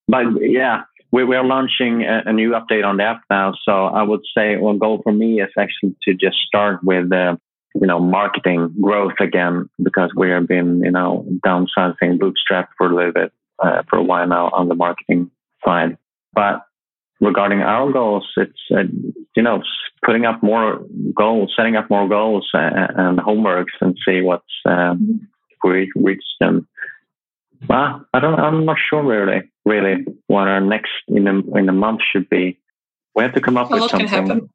but 0.09 0.25
yeah, 0.41 0.83
we, 1.11 1.25
we 1.25 1.37
are 1.37 1.44
launching 1.44 2.03
a, 2.03 2.23
a, 2.27 2.33
new 2.33 2.51
update 2.51 2.85
on 2.85 2.99
the 2.99 3.05
app 3.05 3.23
now. 3.31 3.55
So 3.64 3.87
I 3.87 4.03
would 4.03 4.21
say 4.37 4.57
one 4.57 4.79
goal 4.79 5.01
for 5.03 5.12
me 5.12 5.40
is 5.40 5.51
actually 5.59 5.97
to 6.03 6.14
just 6.14 6.37
start 6.47 6.81
with, 6.83 7.11
uh, 7.12 7.37
you 7.75 7.87
know, 7.87 7.99
marketing 7.99 8.75
growth 8.81 9.14
again, 9.21 9.68
because 9.83 10.11
we 10.14 10.31
have 10.31 10.47
been, 10.47 10.81
you 10.85 10.90
know, 10.90 11.27
downsizing 11.47 12.18
bootstrap 12.18 12.71
for 12.77 12.90
a 12.90 12.94
little 12.94 13.12
bit, 13.12 13.33
uh, 13.59 13.83
for 13.88 13.99
a 13.99 14.03
while 14.03 14.27
now 14.27 14.51
on 14.53 14.68
the 14.68 14.75
marketing 14.75 15.31
side. 15.64 15.97
But 16.35 16.62
regarding 17.21 17.61
our 17.61 17.90
goals, 17.90 18.29
it's, 18.37 18.61
uh, 18.71 18.83
you 19.35 19.42
know, 19.42 19.62
putting 20.05 20.27
up 20.27 20.42
more 20.42 20.85
goals, 21.14 21.53
setting 21.57 21.77
up 21.77 21.88
more 21.90 22.09
goals 22.09 22.49
and, 22.53 22.90
and 22.97 23.18
homeworks 23.18 23.77
and 23.81 23.97
see 24.07 24.21
what's, 24.21 24.44
uh, 24.66 24.94
we 25.64 25.90
reach 25.97 26.25
them. 26.40 26.68
Well, 27.66 28.07
I 28.12 28.21
don't, 28.21 28.38
I'm 28.38 28.64
not 28.64 28.77
sure 28.90 29.03
really 29.03 29.51
really 29.68 30.05
what 30.27 30.49
our 30.49 30.61
next 30.61 30.90
in 31.09 31.25
the 31.25 31.42
in 31.55 31.66
the 31.66 31.73
month 31.73 32.01
should 32.11 32.29
be. 32.29 32.59
We 33.14 33.23
have 33.23 33.35
to 33.35 33.40
come 33.40 33.57
up 33.57 33.71
with 33.71 33.90
something. 33.90 34.49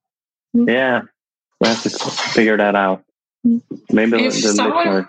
Yeah, 0.54 1.02
we 1.62 1.68
have 1.68 1.84
to 1.84 1.90
figure 1.90 2.58
that 2.58 2.76
out. 2.76 3.04
Mm. 3.46 3.62
Maybe 3.92 4.26
if 4.26 4.34
the 4.34 4.50
someone, 4.50 5.08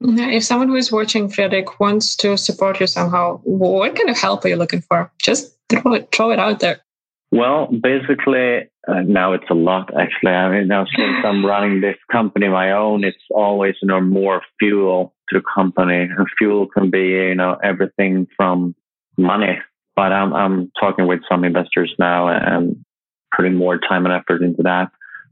listener. 0.00 0.30
If 0.30 0.44
someone 0.44 0.68
who 0.68 0.76
is 0.76 0.90
watching 0.90 1.28
Fredrik 1.28 1.78
wants 1.78 2.16
to 2.16 2.36
support 2.36 2.80
you 2.80 2.86
somehow, 2.86 3.38
what 3.44 3.96
kind 3.96 4.08
of 4.08 4.16
help 4.16 4.44
are 4.44 4.48
you 4.48 4.56
looking 4.56 4.80
for? 4.80 5.12
Just 5.20 5.56
throw 5.68 5.94
it, 5.94 6.10
throw 6.10 6.30
it 6.30 6.38
out 6.38 6.60
there. 6.60 6.80
Well, 7.32 7.66
basically, 7.66 8.68
uh, 8.88 9.02
now 9.02 9.34
it's 9.34 9.50
a 9.50 9.54
lot 9.54 9.90
actually. 9.98 10.32
I 10.32 10.50
mean, 10.50 10.68
now 10.68 10.84
since 10.96 11.24
I'm 11.24 11.44
running 11.44 11.80
this 11.80 11.96
company 12.10 12.48
my 12.48 12.72
own, 12.72 13.04
it's 13.04 13.24
always 13.30 13.76
you 13.82 13.88
know 13.88 14.00
more 14.00 14.42
fuel 14.58 15.14
to 15.30 15.38
the 15.38 15.44
company, 15.54 16.02
and 16.02 16.26
fuel 16.38 16.66
can 16.66 16.90
be 16.90 17.08
you 17.08 17.34
know 17.34 17.56
everything 17.62 18.26
from 18.36 18.74
money, 19.16 19.58
but 19.96 20.12
I'm, 20.12 20.32
I'm 20.32 20.72
talking 20.80 21.06
with 21.06 21.20
some 21.30 21.44
investors 21.44 21.94
now 21.98 22.28
and 22.28 22.84
putting 23.36 23.54
more 23.54 23.78
time 23.78 24.06
and 24.06 24.14
effort 24.14 24.42
into 24.42 24.62
that. 24.62 24.90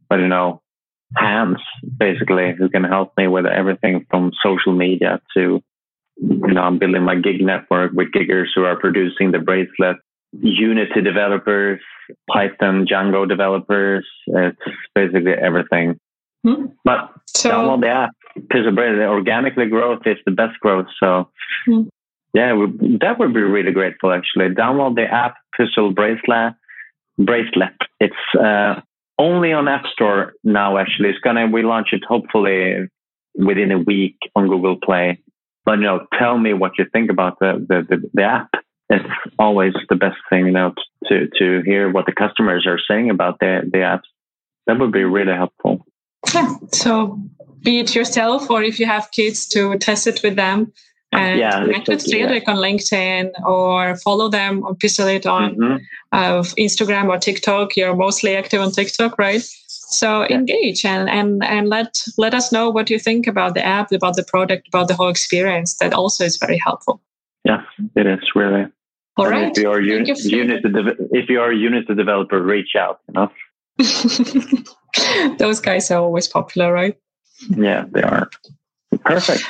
But, 0.09 0.21
you 0.21 0.29
know, 0.29 0.63
hands 1.17 1.59
basically 1.99 2.55
who 2.57 2.69
can 2.69 2.85
help 2.85 3.13
me 3.17 3.29
with 3.29 3.47
everything 3.47 4.07
from 4.11 4.33
social 4.43 4.73
media 4.75 5.21
to, 5.37 5.63
you 6.17 6.55
know, 6.55 6.63
I'm 6.63 6.79
building 6.79 7.03
my 7.03 7.17
gig 7.17 7.41
network 7.41 7.93
with 7.93 8.13
giggers 8.13 8.49
who 8.55 8.65
are 8.65 8.79
producing 8.79 9.31
the 9.31 9.39
bracelet, 9.39 9.97
Unity 10.41 11.01
developers, 11.01 11.81
Python, 12.31 12.87
Django 12.87 13.27
developers. 13.27 14.07
It's 14.27 14.59
basically 14.95 15.33
everything. 15.33 15.99
Hmm. 16.47 16.67
But 16.85 17.11
so, 17.27 17.51
download 17.51 17.81
the 17.81 17.89
app. 17.89 18.11
Because 18.39 18.67
organically 18.67 19.67
growth 19.67 20.03
is 20.07 20.19
the 20.25 20.33
best 20.33 20.59
growth. 20.61 20.87
So 21.01 21.31
hmm. 21.67 21.83
Yeah, 22.35 22.55
that 23.01 23.19
would 23.19 23.33
be 23.33 23.41
really 23.41 23.73
grateful 23.73 24.13
actually. 24.13 24.55
Download 24.55 24.95
the 24.95 25.05
app 25.05 25.37
Puzzle 25.57 25.93
Bracelet. 25.93 26.55
Bracelet. 27.19 27.75
It's 28.01 28.15
uh, 28.39 28.81
only 29.19 29.53
on 29.53 29.67
App 29.67 29.87
Store 29.93 30.35
now. 30.45 30.79
Actually, 30.79 31.09
it's 31.11 31.19
gonna 31.19 31.47
we 31.47 31.63
launch 31.63 31.89
it 31.93 32.05
hopefully 32.07 32.89
within 33.35 33.73
a 33.73 33.79
week 33.79 34.17
on 34.37 34.49
Google 34.49 34.77
Play. 34.77 35.21
But 35.65 35.79
you 35.79 35.85
know, 35.85 36.07
tell 36.19 36.39
me 36.39 36.53
what 36.53 36.73
you 36.79 36.87
think 36.93 37.11
about 37.11 37.39
the 37.41 37.65
the, 37.69 37.87
the, 37.89 38.11
the 38.15 38.23
app. 38.23 38.51
It's 38.91 39.05
always 39.39 39.75
the 39.91 39.97
best 39.97 40.17
thing, 40.31 40.47
you 40.47 40.53
know, 40.53 40.75
to 41.07 41.29
to 41.39 41.63
hear 41.65 41.91
what 41.91 42.07
the 42.07 42.13
customers 42.13 42.67
are 42.67 42.79
saying 42.89 43.11
about 43.11 43.39
the 43.41 43.63
the 43.71 43.79
apps. 43.79 44.09
That 44.67 44.79
would 44.79 44.93
be 44.93 45.05
really 45.05 45.33
helpful. 45.33 45.85
Yeah. 46.35 46.55
So 46.73 47.19
be 47.63 47.81
it 47.81 47.95
yourself 47.95 48.51
or 48.51 48.63
if 48.63 48.79
you 48.79 48.87
have 48.87 49.11
kids 49.11 49.47
to 49.49 49.79
test 49.79 50.07
it 50.07 50.23
with 50.23 50.37
them 50.37 50.73
and 51.13 51.39
yeah, 51.39 51.65
connect 51.65 51.89
with 51.89 52.05
Fredrik 52.05 52.45
yeah. 52.47 52.53
on 52.53 52.57
LinkedIn 52.59 53.31
or 53.45 53.97
follow 53.97 54.29
them 54.29 54.65
or 54.65 54.75
Pistolit 54.75 55.27
on 55.27 55.55
mm-hmm. 55.57 55.77
uh, 56.13 56.43
Instagram 56.59 57.09
or 57.09 57.19
TikTok. 57.19 57.77
You're 57.77 57.97
mostly 57.97 58.37
active 58.37 58.61
on 58.61 58.73
TikTok, 58.73 59.19
right? 59.19 59.43
So 59.69 60.27
yeah. 60.29 60.37
engage 60.37 60.85
and, 60.85 61.09
and 61.09 61.43
and 61.43 61.69
let 61.69 61.97
let 62.19 62.35
us 62.35 62.53
know 62.53 62.69
what 62.69 62.91
you 62.91 62.99
think 62.99 63.27
about 63.27 63.55
the 63.55 63.65
app, 63.65 63.91
about 63.91 64.17
the 64.17 64.25
product, 64.25 64.69
about 64.69 64.89
the 64.89 64.95
whole 64.95 65.09
experience. 65.09 65.79
That 65.79 65.95
also 65.95 66.25
is 66.25 66.37
very 66.37 66.59
helpful. 66.59 67.01
Yeah, 67.45 67.63
it 67.97 68.07
is 68.07 68.21
really. 68.35 68.67
All 69.17 69.25
and 69.25 69.35
right. 69.35 69.57
If 69.57 69.63
you're 69.63 69.81
you 69.81 70.05
unit, 70.15 70.61
if 70.65 71.31
you 71.31 71.41
are 71.41 71.51
a 71.51 71.57
Unity 71.57 71.95
developer, 71.95 72.43
reach 72.43 72.77
out. 72.77 73.01
You 73.09 73.15
know. 73.15 73.31
Those 75.39 75.61
guys 75.61 75.91
are 75.91 76.01
always 76.01 76.29
popular, 76.29 76.73
right? 76.73 76.97
Yeah, 77.49 77.85
they 77.91 78.03
are. 78.03 78.31
Perfect. 79.05 79.45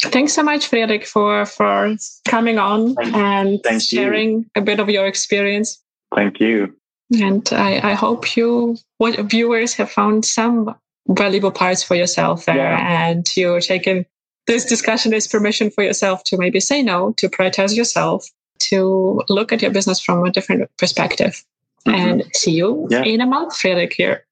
Thanks 0.00 0.32
so 0.32 0.42
much, 0.42 0.70
Fredrik, 0.70 1.06
for 1.06 1.44
for 1.44 1.94
coming 2.26 2.58
on 2.58 2.94
Thank, 2.94 3.14
and 3.14 3.60
Thank 3.62 3.82
sharing 3.82 4.30
you. 4.30 4.46
a 4.54 4.60
bit 4.60 4.80
of 4.80 4.88
your 4.88 5.06
experience. 5.06 5.82
Thank 6.14 6.40
you. 6.40 6.74
And 7.20 7.48
I, 7.52 7.90
I 7.90 7.94
hope 7.94 8.36
you 8.36 8.76
what 8.98 9.18
viewers 9.30 9.74
have 9.74 9.90
found 9.90 10.24
some 10.24 10.74
valuable 11.08 11.50
parts 11.50 11.82
for 11.82 11.94
yourself 11.94 12.44
there 12.44 12.56
yeah. 12.56 13.08
and 13.08 13.26
you're 13.34 13.60
taking 13.60 14.04
this 14.46 14.64
discussion 14.64 15.14
as 15.14 15.26
permission 15.26 15.70
for 15.70 15.84
yourself 15.84 16.22
to 16.24 16.36
maybe 16.36 16.60
say 16.60 16.82
no, 16.82 17.12
to 17.18 17.28
prioritize 17.28 17.76
yourself, 17.76 18.26
to 18.58 19.22
look 19.28 19.52
at 19.52 19.62
your 19.62 19.70
business 19.70 20.00
from 20.00 20.24
a 20.24 20.32
different 20.32 20.68
perspective. 20.78 21.44
Mm-hmm. 21.88 22.08
And 22.08 22.24
see 22.34 22.52
you 22.52 22.86
yeah. 22.90 23.02
in 23.02 23.20
a 23.20 23.26
month, 23.26 23.54
Fredrik 23.54 23.94
here. 23.94 24.24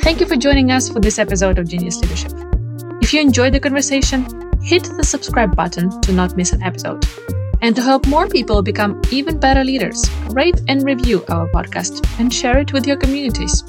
Thank 0.00 0.20
you 0.20 0.26
for 0.26 0.36
joining 0.36 0.70
us 0.70 0.88
for 0.88 1.00
this 1.00 1.18
episode 1.18 1.58
of 1.58 1.68
Genius 1.68 2.00
Leadership. 2.00 2.32
If 3.02 3.12
you 3.12 3.20
enjoyed 3.20 3.52
the 3.52 3.60
conversation, 3.60 4.24
hit 4.62 4.84
the 4.96 5.04
subscribe 5.04 5.54
button 5.54 6.00
to 6.02 6.12
not 6.12 6.36
miss 6.36 6.52
an 6.52 6.62
episode. 6.62 7.04
And 7.60 7.74
to 7.76 7.82
help 7.82 8.06
more 8.06 8.28
people 8.28 8.62
become 8.62 9.02
even 9.10 9.38
better 9.38 9.64
leaders, 9.64 10.08
rate 10.30 10.60
and 10.68 10.82
review 10.84 11.24
our 11.28 11.48
podcast 11.48 12.06
and 12.18 12.32
share 12.32 12.58
it 12.58 12.72
with 12.72 12.86
your 12.86 12.96
communities. 12.96 13.64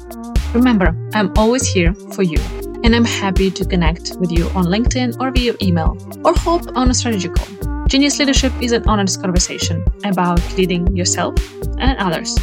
Remember, 0.54 0.96
I'm 1.12 1.32
always 1.36 1.66
here 1.68 1.92
for 2.14 2.22
you, 2.22 2.38
and 2.84 2.94
I'm 2.94 3.04
happy 3.04 3.50
to 3.50 3.64
connect 3.64 4.16
with 4.16 4.30
you 4.30 4.48
on 4.50 4.64
LinkedIn 4.64 5.20
or 5.20 5.30
via 5.30 5.54
email 5.60 5.96
or 6.24 6.34
hop 6.34 6.76
on 6.76 6.90
a 6.90 6.94
strategy 6.94 7.28
call. 7.28 7.67
Genius 7.88 8.18
Leadership 8.18 8.52
is 8.60 8.72
an 8.72 8.86
honest 8.86 9.18
conversation 9.22 9.82
about 10.04 10.42
leading 10.58 10.94
yourself 10.94 11.34
and 11.78 11.96
others. 11.98 12.36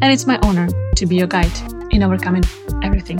And 0.00 0.12
it's 0.12 0.24
my 0.24 0.38
honor 0.44 0.68
to 0.94 1.06
be 1.06 1.16
your 1.16 1.26
guide 1.26 1.50
in 1.90 2.04
overcoming 2.04 2.44
everything. 2.84 3.18